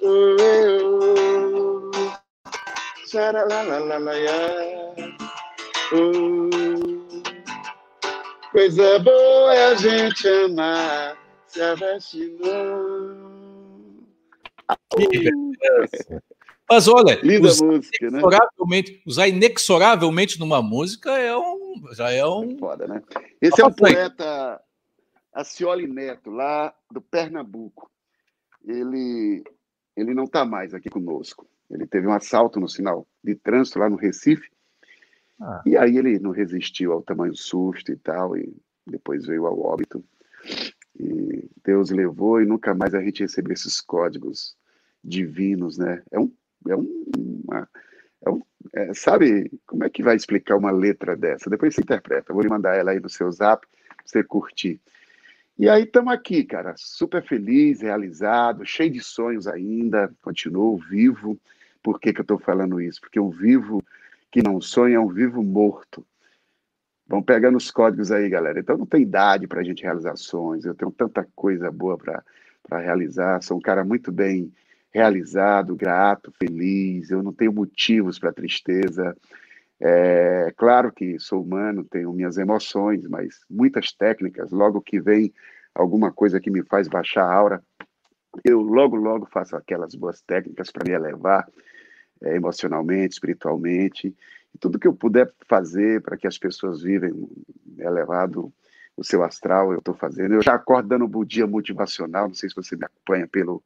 [0.00, 1.05] Oh, oh.
[5.92, 6.50] Oh.
[8.50, 11.16] Coisa boa é a gente amar
[12.00, 12.38] se.
[16.68, 18.18] Mas olha, Linda usar música, né?
[18.18, 22.50] inexoravelmente, usar inexoravelmente numa música é um, já é um.
[22.50, 23.02] É foda, né?
[23.40, 24.60] Esse é um poeta
[25.32, 27.88] Acioli Neto, lá do Pernambuco.
[28.64, 29.44] Ele,
[29.96, 31.46] ele não está mais aqui conosco.
[31.70, 34.48] Ele teve um assalto no sinal de trânsito lá no Recife.
[35.40, 35.62] Ah.
[35.66, 38.56] E aí ele não resistiu ao tamanho susto e tal, e
[38.86, 40.04] depois veio ao óbito.
[40.98, 44.56] E Deus levou e nunca mais a gente recebeu esses códigos
[45.02, 46.02] divinos, né?
[46.10, 46.32] É um,
[46.68, 47.68] é um, uma,
[48.24, 48.42] é um
[48.72, 51.50] é, sabe como é que vai explicar uma letra dessa?
[51.50, 52.30] Depois você interpreta.
[52.30, 54.80] Eu vou lhe mandar ela aí no seu zap pra você curtir.
[55.58, 61.38] E aí estamos aqui, cara, super feliz, realizado, cheio de sonhos ainda, continuo vivo.
[61.82, 63.00] Por que, que eu estou falando isso?
[63.00, 63.82] Porque um vivo
[64.30, 66.06] que não sonha é um vivo morto.
[67.08, 68.60] Vão pegando os códigos aí, galera.
[68.60, 70.66] Então não tem idade para a gente realizar sonhos.
[70.66, 73.42] Eu tenho tanta coisa boa para realizar.
[73.42, 74.52] Sou um cara muito bem
[74.90, 77.10] realizado, grato, feliz.
[77.10, 79.16] Eu não tenho motivos para tristeza.
[79.80, 84.50] É claro que sou humano, tenho minhas emoções, mas muitas técnicas.
[84.50, 85.32] Logo que vem
[85.74, 87.62] alguma coisa que me faz baixar a aura,
[88.44, 91.46] eu logo, logo faço aquelas boas técnicas para me elevar
[92.22, 94.14] é, emocionalmente, espiritualmente
[94.56, 97.12] tudo que eu puder fazer para que as pessoas vivem
[97.78, 98.52] elevado
[98.96, 100.34] o seu astral, eu estou fazendo.
[100.34, 103.62] Eu já acordo dando bom dia motivacional, não sei se você me acompanha pelo,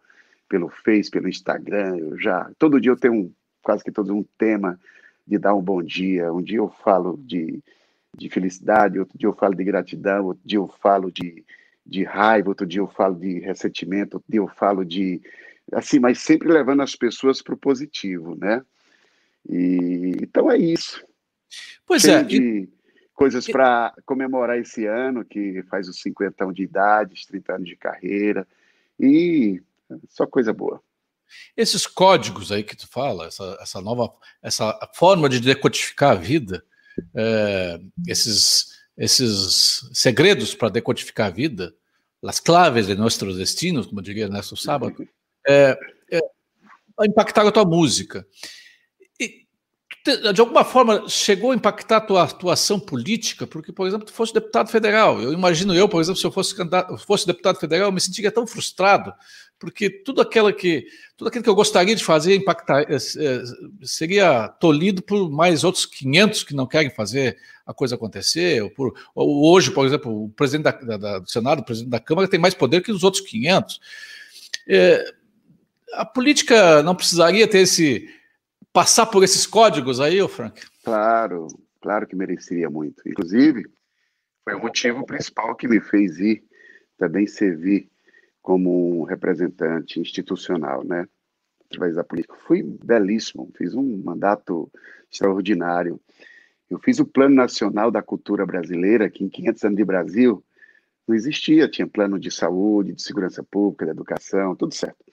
[0.48, 3.32] pelo Face, pelo Instagram, eu já, todo dia eu tenho um,
[3.62, 4.78] quase que todo um tema
[5.30, 7.62] de dar um bom dia, um dia eu falo de,
[8.18, 11.44] de felicidade, outro dia eu falo de gratidão, outro dia eu falo de,
[11.86, 15.22] de raiva, outro dia eu falo de ressentimento, outro dia eu falo de,
[15.72, 18.60] assim, mas sempre levando as pessoas para o positivo, né?
[19.48, 21.06] E, então é isso.
[21.86, 22.24] Pois Cheio é.
[22.24, 22.68] De
[23.14, 27.68] coisas para comemorar esse ano, que faz os 50 anos de idade, os 30 anos
[27.68, 28.48] de carreira.
[28.98, 29.62] E
[30.08, 30.82] só coisa boa.
[31.56, 34.12] Esses códigos aí que tu fala, essa, essa nova,
[34.42, 36.64] essa forma de decodificar a vida,
[37.14, 38.66] é, esses,
[38.96, 41.74] esses segredos para decodificar a vida,
[42.24, 45.08] as claves de nossos destinos, como diria Ernesto Sábado,
[45.48, 45.78] é,
[46.12, 46.20] é,
[47.06, 48.26] impactaram a tua música
[50.32, 53.46] de alguma forma chegou a impactar a tua atuação política?
[53.46, 55.20] Porque, por exemplo, tu fosse deputado federal.
[55.20, 56.54] Eu imagino eu, por exemplo, se eu fosse,
[57.04, 59.12] fosse deputado federal, eu me sentiria tão frustrado,
[59.60, 60.86] porque tudo aquilo que,
[61.18, 63.42] tudo aquilo que eu gostaria de fazer impactar, eh, eh,
[63.82, 67.36] seria tolhido por mais outros 500 que não querem fazer
[67.66, 68.62] a coisa acontecer.
[68.62, 72.00] Ou por, ou hoje, por exemplo, o presidente da, da, do Senado, o presidente da
[72.00, 73.80] Câmara, tem mais poder que os outros 500.
[74.66, 75.14] É,
[75.92, 78.08] a política não precisaria ter esse
[78.72, 80.62] passar por esses códigos aí, ô Frank?
[80.82, 81.48] Claro,
[81.82, 83.06] claro que mereceria muito.
[83.06, 83.66] Inclusive,
[84.42, 86.44] foi o motivo principal que me fez ir
[86.96, 87.89] também servir
[88.42, 91.06] como um representante institucional, né?
[91.66, 92.34] Através da política.
[92.46, 94.70] Fui belíssimo, fiz um mandato
[95.10, 96.00] extraordinário.
[96.68, 100.44] Eu fiz o Plano Nacional da Cultura Brasileira, que em 500 anos de Brasil
[101.06, 101.68] não existia.
[101.68, 105.04] Tinha plano de saúde, de segurança pública, de educação, tudo certo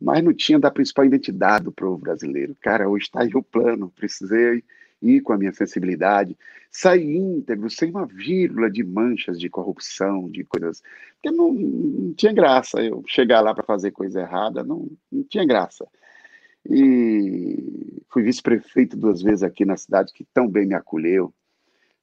[0.00, 2.54] mas não tinha da principal identidade do povo brasileiro.
[2.60, 4.62] Cara, hoje está aí o plano, precisei
[5.00, 6.36] ir com a minha sensibilidade,
[6.70, 10.82] sair íntegro, sem uma vírgula de manchas de corrupção, de coisas.
[11.14, 15.46] Porque não, não tinha graça eu chegar lá para fazer coisa errada, não, não tinha
[15.46, 15.86] graça.
[16.68, 21.32] E fui vice-prefeito duas vezes aqui na cidade, que tão bem me acolheu.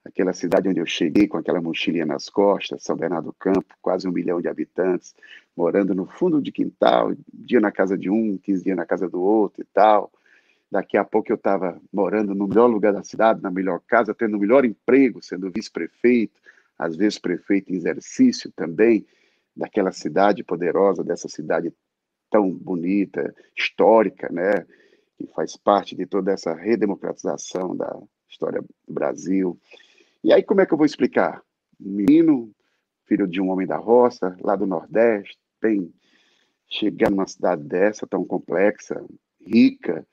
[0.06, 4.08] aquela cidade onde eu cheguei com aquela mochilinha nas costas, São Bernardo do Campo, quase
[4.08, 5.16] um milhão de habitantes,
[5.56, 9.22] morando no fundo de quintal, dia na casa de um, 15 dias na casa do
[9.22, 10.12] outro e tal.
[10.74, 14.38] Daqui a pouco eu estava morando no melhor lugar da cidade, na melhor casa, tendo
[14.38, 16.42] o melhor emprego, sendo vice-prefeito,
[16.80, 19.06] às vezes prefeito em exercício também,
[19.56, 21.72] daquela cidade poderosa, dessa cidade
[22.32, 24.66] tão bonita, histórica, né?
[25.16, 27.96] Que faz parte de toda essa redemocratização da
[28.28, 29.56] história do Brasil.
[30.24, 31.44] E aí, como é que eu vou explicar?
[31.80, 32.52] Um menino,
[33.06, 35.94] filho de um homem da roça, lá do Nordeste, tem
[36.68, 39.06] chegar numa cidade dessa tão complexa,
[39.40, 40.04] rica,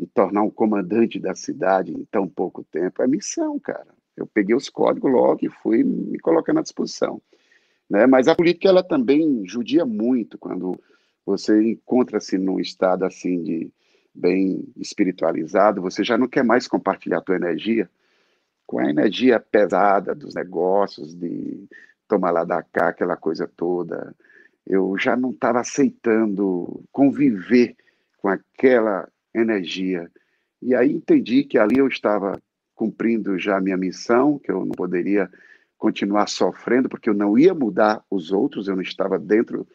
[0.00, 3.88] e tornar um comandante da cidade em tão pouco tempo é missão, cara.
[4.16, 7.20] Eu peguei os códigos logo e fui me colocando à disposição.
[7.88, 8.06] Né?
[8.06, 10.80] Mas a política ela também judia muito quando
[11.24, 13.70] você encontra-se num estado assim de
[14.14, 17.88] bem espiritualizado, você já não quer mais compartilhar a tua energia
[18.66, 21.68] com a energia pesada dos negócios, de
[22.08, 24.14] tomar lá da cá, aquela coisa toda.
[24.66, 27.76] Eu já não estava aceitando conviver
[28.18, 30.10] com aquela energia.
[30.62, 32.40] E aí entendi que ali eu estava
[32.74, 35.30] cumprindo já a minha missão, que eu não poderia
[35.76, 39.66] continuar sofrendo, porque eu não ia mudar os outros, eu não estava dentro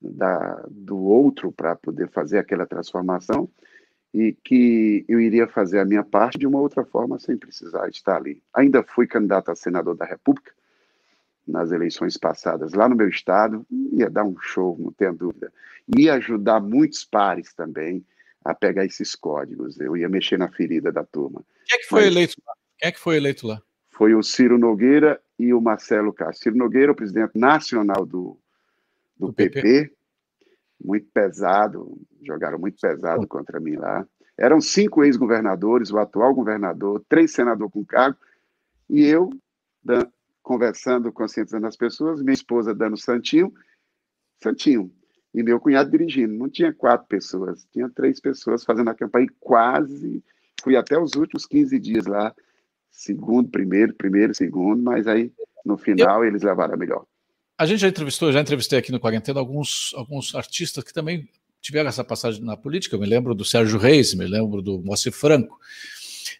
[0.00, 3.48] da, do outro para poder fazer aquela transformação,
[4.12, 8.16] e que eu iria fazer a minha parte de uma outra forma sem precisar estar
[8.16, 8.42] ali.
[8.52, 10.52] Ainda fui candidato a senador da República
[11.46, 15.52] nas eleições passadas lá no meu estado, ia dar um show, não tenho dúvida.
[15.96, 18.04] Ia ajudar muitos pares também,
[18.44, 19.78] a pegar esses códigos.
[19.78, 21.44] Eu ia mexer na ferida da turma.
[21.66, 22.54] Quem é que foi Mas, eleito lá?
[22.78, 23.62] Quem é que foi eleito lá?
[23.90, 26.44] Foi o Ciro Nogueira e o Marcelo Castro.
[26.44, 28.38] Ciro Nogueira, o presidente nacional do,
[29.16, 29.94] do, do PP, PP,
[30.82, 34.06] muito pesado, jogaram muito pesado contra mim lá.
[34.38, 38.16] Eram cinco ex-governadores, o atual governador, três senadores com cargo,
[38.88, 39.30] e eu
[40.42, 43.52] conversando, conscientizando as pessoas, minha esposa dando santinho,
[44.42, 44.90] santinho
[45.34, 46.34] e meu cunhado dirigindo.
[46.34, 50.22] Não tinha quatro pessoas, tinha três pessoas fazendo a campanha e quase
[50.62, 52.34] fui até os últimos 15 dias lá,
[52.90, 55.32] segundo, primeiro, primeiro, segundo, mas aí
[55.64, 56.28] no final Eu...
[56.28, 57.04] eles levaram a melhor.
[57.58, 61.28] A gente já entrevistou, já entrevistei aqui no Quarentena alguns, alguns artistas que também
[61.60, 62.96] tiveram essa passagem na política.
[62.96, 65.58] Eu me lembro do Sérgio Reis, me lembro do Moacir Franco.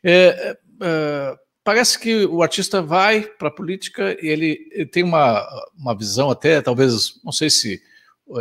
[0.02, 5.02] É, é, é parece que o artista vai para a política e ele, ele, tem
[5.02, 7.82] uma, uma visão até, talvez, não sei se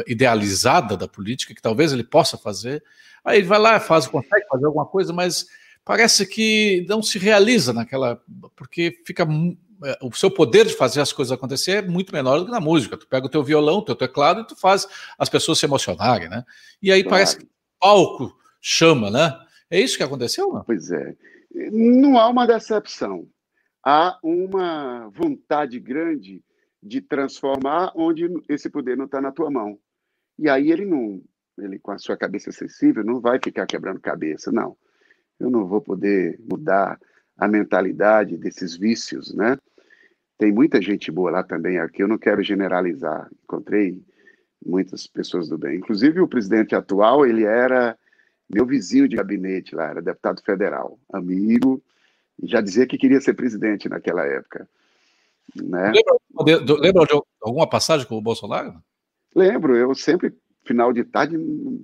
[0.07, 2.83] idealizada da política, que talvez ele possa fazer.
[3.23, 5.47] Aí ele vai lá, faz, consegue fazer alguma coisa, mas
[5.83, 8.21] parece que não se realiza naquela.
[8.55, 9.27] porque fica.
[9.81, 12.59] É, o seu poder de fazer as coisas acontecer é muito menor do que na
[12.59, 12.97] música.
[12.97, 14.85] Tu pega o teu violão, o teu teclado e tu faz
[15.17, 16.43] as pessoas se emocionarem, né?
[16.81, 17.15] E aí claro.
[17.15, 19.39] parece que o palco chama, né?
[19.71, 20.63] É isso que aconteceu, não?
[20.63, 21.15] Pois é.
[21.71, 23.25] Não há uma decepção.
[23.83, 26.43] Há uma vontade grande
[26.81, 29.77] de transformar onde esse poder não está na tua mão.
[30.37, 31.21] E aí ele não,
[31.57, 34.77] ele com a sua cabeça sensível, não vai ficar quebrando cabeça, não.
[35.39, 36.99] Eu não vou poder mudar
[37.37, 39.57] a mentalidade desses vícios, né?
[40.37, 43.29] Tem muita gente boa lá também, aqui eu não quero generalizar.
[43.43, 44.01] Encontrei
[44.65, 45.77] muitas pessoas do bem.
[45.77, 47.97] Inclusive o presidente atual, ele era
[48.49, 51.83] meu vizinho de gabinete lá, era deputado federal, amigo,
[52.41, 54.67] e já dizia que queria ser presidente naquela época.
[55.55, 55.91] Né?
[56.39, 58.81] Lembra, de, lembra de alguma passagem com o Bolsonaro?
[59.35, 60.33] Lembro, eu sempre,
[60.65, 61.37] final de tarde,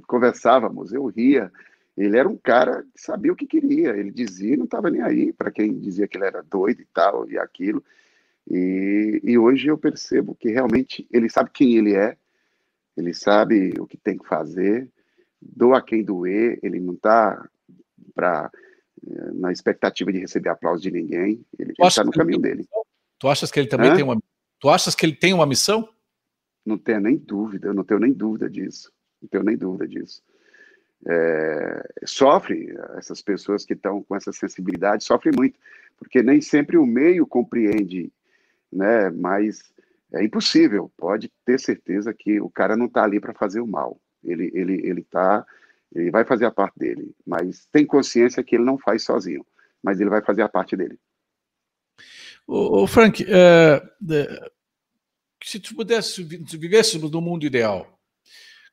[0.07, 1.51] conversávamos, eu ria.
[1.97, 5.01] Ele era um cara que sabia o que queria, ele dizia e não estava nem
[5.01, 7.83] aí para quem dizia que ele era doido e tal e aquilo.
[8.49, 12.17] E, e hoje eu percebo que realmente ele sabe quem ele é,
[12.97, 14.89] ele sabe o que tem que fazer,
[15.41, 17.47] doa quem doer, ele não está
[18.13, 18.51] para
[19.05, 22.65] eh, na expectativa de receber aplauso de ninguém, ele está no caminho dele.
[23.19, 23.95] Tu achas que ele também Hã?
[23.95, 24.17] tem uma.
[24.65, 25.87] Tu achas que ele tem uma missão?
[26.65, 28.91] Não tenho nem dúvida, eu não tenho nem dúvida disso.
[29.21, 30.23] Não tenho nem dúvida disso.
[31.07, 35.59] É, sofre, essas pessoas que estão com essa sensibilidade sofrem muito,
[35.99, 38.11] porque nem sempre o meio compreende,
[38.73, 39.11] né?
[39.11, 39.71] Mas
[40.11, 44.01] é impossível, pode ter certeza que o cara não está ali para fazer o mal.
[44.23, 45.45] Ele, ele, ele tá,
[45.93, 49.45] ele vai fazer a parte dele, mas tem consciência que ele não faz sozinho,
[49.83, 50.97] mas ele vai fazer a parte dele.
[52.47, 54.51] O, Frank, é, é,
[55.43, 56.15] se tu pudesse,
[56.47, 57.99] se vivêssemos no mundo ideal,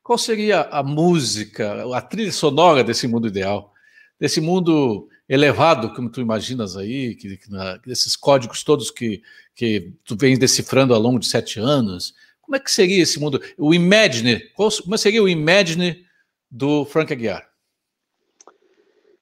[0.02, 3.72] qual seria a música, a trilha sonora desse mundo ideal?
[4.18, 9.22] Desse mundo elevado, como tu imaginas aí, que, que na, desses códigos todos que,
[9.54, 12.14] que tu vens decifrando ao longo de sete anos.
[12.40, 13.40] Como é que seria esse mundo?
[13.56, 16.04] O Imagine, qual, como seria o Imagine
[16.50, 17.48] do Frank Aguiar?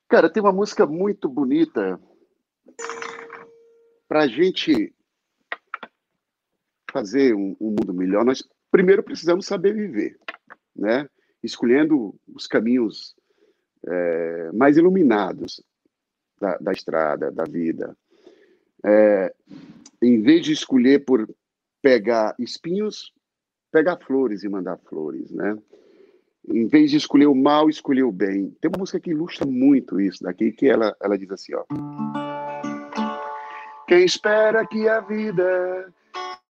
[0.08, 2.00] Cara, tem uma música muito bonita
[4.08, 4.92] para a gente
[6.90, 10.18] fazer um, um, mundo melhor, nós primeiro precisamos saber viver,
[10.74, 11.08] né?
[11.42, 13.14] Escolhendo os caminhos
[13.86, 15.62] é, mais iluminados
[16.40, 17.96] da, da, estrada, da vida.
[18.84, 19.34] É,
[20.02, 21.28] em vez de escolher por
[21.82, 23.12] pegar espinhos,
[23.70, 25.56] pegar flores e mandar flores, né?
[26.48, 28.56] Em vez de escolher o mal, escolher o bem.
[28.60, 31.64] Tem uma música que ilustra muito isso daqui, que ela, ela diz assim, ó.
[33.86, 35.92] Quem espera que a vida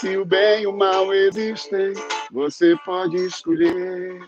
[0.00, 1.92] Se o bem e o mal existem,
[2.30, 4.20] você pode escolher.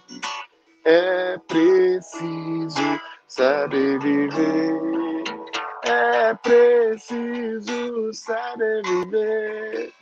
[0.85, 4.75] É preciso saber viver.
[5.85, 9.93] É preciso saber viver.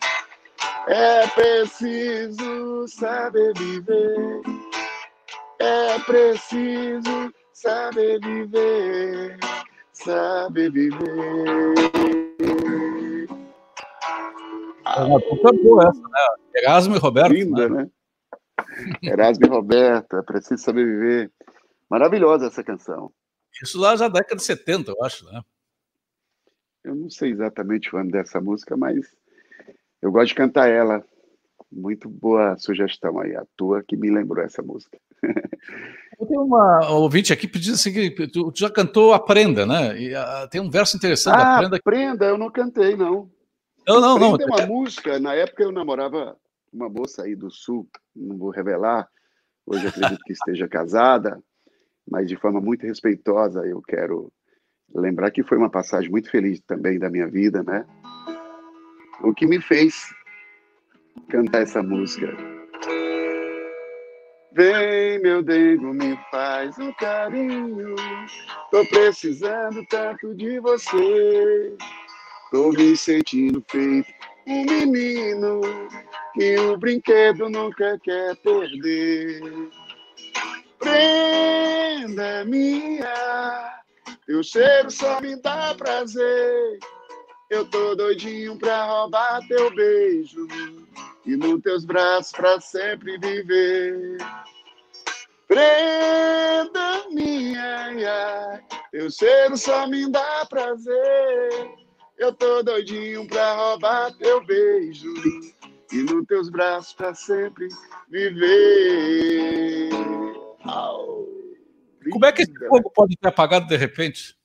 [0.87, 4.43] É preciso saber viver.
[5.59, 9.39] É preciso saber viver,
[9.93, 11.75] saber viver.
[14.97, 16.18] É uma puta boa essa, né?
[16.55, 17.32] Erasmo e Roberto.
[17.32, 17.82] Linda, né?
[17.82, 17.91] né?
[19.03, 21.32] Erasmo e Roberto, é preciso saber viver.
[21.89, 23.11] Maravilhosa essa canção.
[23.62, 25.43] Isso lá já na década de 70, eu acho, né?
[26.84, 29.07] Eu não sei exatamente o ano dessa música, mas
[30.01, 31.05] eu gosto de cantar ela.
[31.70, 34.99] Muito boa sugestão aí, a tua que me lembrou essa música.
[36.18, 40.01] Eu tenho uma ouvinte aqui pedindo assim que tu, já cantou Aprenda, né?
[40.01, 41.36] E, uh, tem um verso interessante.
[41.36, 43.30] Ah, Aprenda, Aprenda, eu não cantei, não.
[43.89, 44.36] Não, não, não.
[44.36, 46.36] Uma música, na época eu namorava
[46.70, 49.09] uma moça aí do Sul, não vou revelar,
[49.64, 51.43] hoje acredito que esteja casada,
[52.09, 54.30] mas de forma muito respeitosa eu quero
[54.95, 57.86] lembrar que foi uma passagem muito feliz também da minha vida, né?
[59.22, 60.14] O que me fez
[61.30, 62.28] cantar essa música.
[64.53, 67.95] Vem, meu dengo, me faz um carinho.
[68.70, 71.76] Tô precisando tanto de você.
[72.51, 74.09] Tô me sentindo feito
[74.47, 75.61] um menino
[76.33, 79.43] que o brinquedo nunca quer perder.
[80.79, 83.83] Prenda minha,
[84.27, 86.79] teu cheiro só me dá prazer.
[87.51, 90.47] Eu tô doidinho pra roubar teu beijo
[91.27, 94.17] e nos teus braços pra sempre viver.
[95.47, 101.88] Prenda minha, teu cheiro só me dá prazer.
[102.19, 105.14] Eu tô doidinho pra roubar teu beijo
[105.93, 107.69] e nos teus braços pra sempre
[108.09, 109.91] viver.
[112.11, 114.37] Como é que esse fogo pode ter apagado de repente?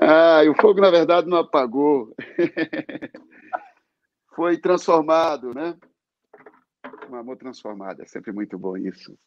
[0.00, 2.14] Ah, o fogo, na verdade, não apagou.
[4.34, 5.76] Foi transformado, né?
[7.10, 8.02] Um amor transformado.
[8.02, 9.18] É sempre muito bom isso.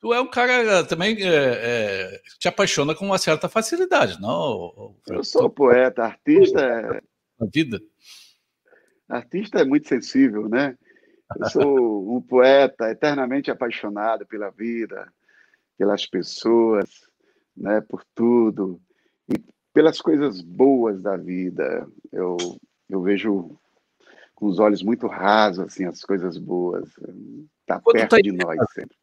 [0.00, 4.94] Tu é um cara também é, é, te apaixona com uma certa facilidade, não?
[5.08, 6.60] Eu sou poeta, artista.
[6.60, 7.02] É...
[7.40, 7.80] A vida.
[9.08, 10.76] Artista é muito sensível, né?
[11.36, 11.64] Eu sou
[12.16, 15.12] um poeta eternamente apaixonado pela vida,
[15.76, 16.88] pelas pessoas,
[17.56, 17.80] né?
[17.80, 18.80] Por tudo
[19.78, 21.86] pelas coisas boas da vida.
[22.10, 22.36] Eu,
[22.90, 23.56] eu vejo
[24.34, 26.88] com os olhos muito rasos assim as coisas boas.
[27.60, 28.97] Está perto tá de nós sempre.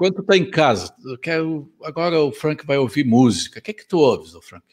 [0.00, 3.58] Quando tu está em casa, quero agora o Frank vai ouvir música.
[3.58, 4.64] O que é que tu ouves, Frank?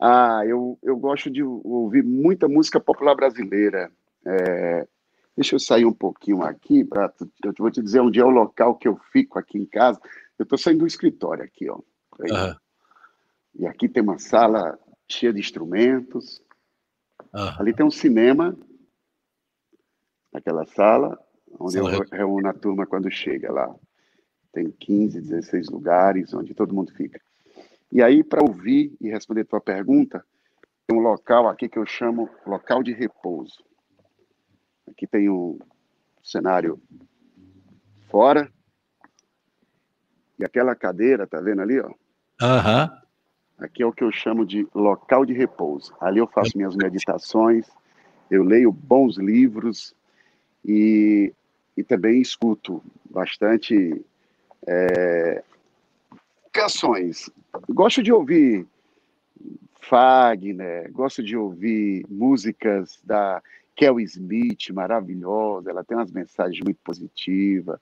[0.00, 3.88] Ah, eu, eu gosto de ouvir muita música popular brasileira.
[4.26, 4.88] É,
[5.36, 8.74] deixa eu sair um pouquinho aqui para eu vou te dizer onde é o local
[8.74, 10.00] que eu fico aqui em casa.
[10.36, 11.76] Eu estou saindo do escritório aqui, ó.
[11.76, 12.56] Uhum.
[13.60, 14.76] E aqui tem uma sala
[15.08, 16.42] cheia de instrumentos.
[17.32, 17.60] Ah.
[17.60, 18.58] Ali tem um cinema,
[20.32, 21.16] naquela sala,
[21.58, 23.74] onde eu reúno a turma quando chega lá.
[24.52, 27.20] Tem 15, 16 lugares onde todo mundo fica.
[27.90, 30.24] E aí, para ouvir e responder a tua pergunta,
[30.86, 33.64] tem um local aqui que eu chamo local de repouso.
[34.88, 35.58] Aqui tem um
[36.22, 36.80] cenário
[38.10, 38.50] fora.
[40.38, 41.90] E aquela cadeira, tá vendo ali, ó?
[42.42, 42.90] Aham.
[43.58, 45.94] Aqui é o que eu chamo de local de repouso.
[46.00, 47.66] Ali eu faço minhas meditações,
[48.30, 49.94] eu leio bons livros
[50.64, 51.32] e,
[51.76, 54.04] e também escuto bastante
[54.66, 55.42] é,
[56.52, 57.30] canções.
[57.68, 58.66] Gosto de ouvir
[59.80, 63.42] Fagner, gosto de ouvir músicas da
[63.76, 67.78] Kelly Smith, maravilhosa, ela tem umas mensagens muito positivas.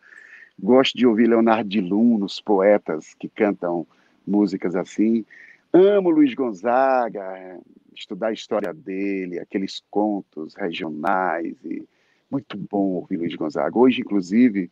[0.59, 3.87] Gosto de ouvir Leonardo de Luna, os poetas que cantam
[4.27, 5.25] músicas assim.
[5.73, 7.59] Amo Luiz Gonzaga,
[7.95, 11.57] estudar a história dele, aqueles contos regionais.
[11.65, 11.87] E
[12.33, 13.79] muito bom ouvir Luiz Gonzaga.
[13.79, 14.71] Hoje, inclusive,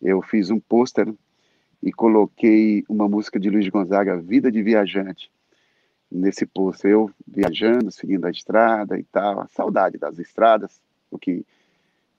[0.00, 1.12] eu fiz um pôster
[1.82, 5.30] e coloquei uma música de Luiz Gonzaga, Vida de Viajante,
[6.10, 6.90] nesse pôster.
[6.90, 9.40] Eu viajando, seguindo a estrada e tal.
[9.40, 10.80] A saudade das estradas,
[11.10, 11.44] o que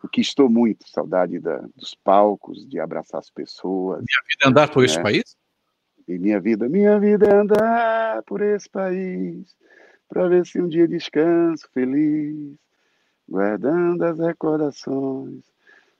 [0.03, 3.97] o que estou muito, saudade da, dos palcos, de abraçar as pessoas.
[3.97, 4.85] Minha vida é andar por né?
[4.85, 5.35] esse país?
[6.07, 9.57] E minha vida, minha vida é andar por esse país,
[10.07, 12.55] para ver se um dia descanso feliz,
[13.27, 15.43] guardando as recordações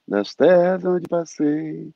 [0.08, 1.92] das terras onde passei,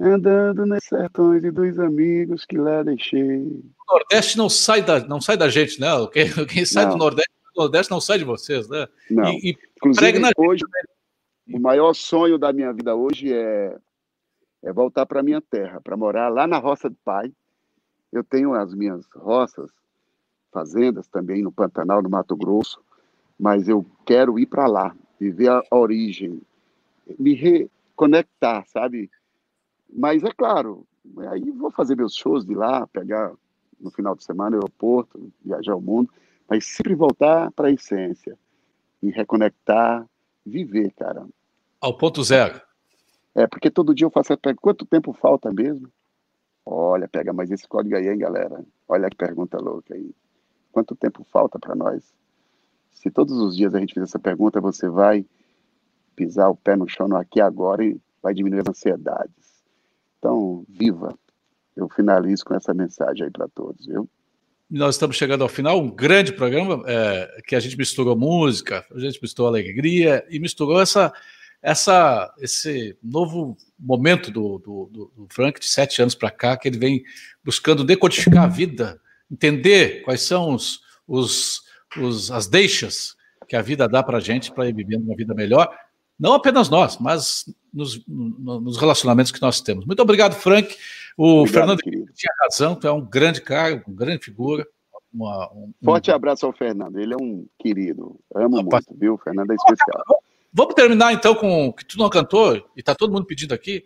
[0.00, 3.46] andando nos sertões e dos amigos que lá deixei.
[3.46, 5.88] O Nordeste não sai da, não sai da gente, né?
[6.12, 6.92] Quem, quem sai não.
[6.92, 8.88] do Nordeste, do Nordeste não sai de vocês, né?
[9.10, 9.32] Não.
[9.32, 10.62] E, e Inclusive, hoje,
[11.52, 13.76] o maior sonho da minha vida hoje é,
[14.62, 17.32] é voltar para minha terra, para morar lá na roça do pai.
[18.12, 19.70] Eu tenho as minhas roças,
[20.52, 22.80] fazendas também no Pantanal, no Mato Grosso,
[23.38, 26.40] mas eu quero ir para lá, viver a origem,
[27.18, 29.10] me reconectar, sabe?
[29.92, 30.86] Mas é claro,
[31.28, 33.32] aí vou fazer meus shows de lá, pegar
[33.80, 36.10] no final de semana aeroporto, viajar o mundo,
[36.48, 38.38] mas sempre voltar para a essência
[39.02, 40.06] e reconectar,
[40.46, 41.26] viver, cara.
[41.80, 42.60] Ao ponto zero.
[43.34, 45.88] É, porque todo dia eu faço a pergunta, quanto tempo falta mesmo?
[46.64, 48.64] Olha, pega mais esse código aí, hein, galera?
[48.86, 50.14] Olha que pergunta louca aí.
[50.70, 52.14] Quanto tempo falta para nós?
[52.92, 55.24] Se todos os dias a gente fizer essa pergunta, você vai
[56.14, 59.62] pisar o pé no chão no aqui agora e vai diminuir as ansiedades.
[60.18, 61.18] Então, viva.
[61.76, 64.08] Eu finalizo com essa mensagem aí para todos, viu?
[64.70, 68.98] Nós estamos chegando ao final, um grande programa é, que a gente misturou música, a
[68.98, 71.12] gente misturou alegria e misturou essa,
[71.60, 76.78] essa, esse novo momento do, do, do Frank de sete anos para cá, que ele
[76.78, 77.04] vem
[77.44, 81.61] buscando decodificar a vida, entender quais são os, os,
[81.98, 83.16] os as deixas
[83.48, 85.74] que a vida dá para a gente para ir vivendo uma vida melhor,
[86.18, 89.84] não apenas nós, mas nos, nos relacionamentos que nós temos.
[89.84, 90.76] Muito obrigado, Frank.
[91.16, 92.12] O obrigado, Fernando querido.
[92.14, 94.66] tinha razão, tu é um grande cara, uma grande figura.
[95.12, 96.14] Uma, um, Forte um...
[96.14, 98.18] abraço ao Fernando, ele é um querido.
[98.34, 98.76] Amo Opa.
[98.76, 99.14] muito, viu?
[99.14, 100.22] O Fernando é especial.
[100.52, 103.84] Vamos terminar então com o que tu não cantou, e está todo mundo pedindo aqui,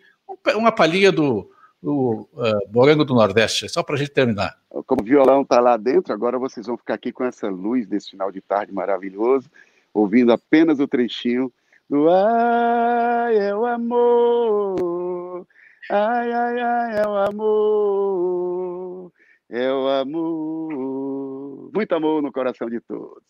[0.55, 1.49] uma palhinha do,
[1.81, 4.57] do uh, Morango do Nordeste, só para a gente terminar.
[4.85, 8.11] Como o violão está lá dentro, agora vocês vão ficar aqui com essa luz desse
[8.11, 9.49] final de tarde maravilhoso,
[9.93, 11.51] ouvindo apenas o trechinho
[11.89, 15.47] do Ai, é o amor,
[15.89, 19.11] ai, ai, ai, é o amor,
[19.49, 21.71] é o amor.
[21.73, 23.23] Muito amor no coração de todos.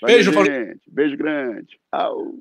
[0.00, 0.80] Valeu, Beijo, gente.
[0.90, 1.78] Beijo grande.
[1.92, 2.34] Au.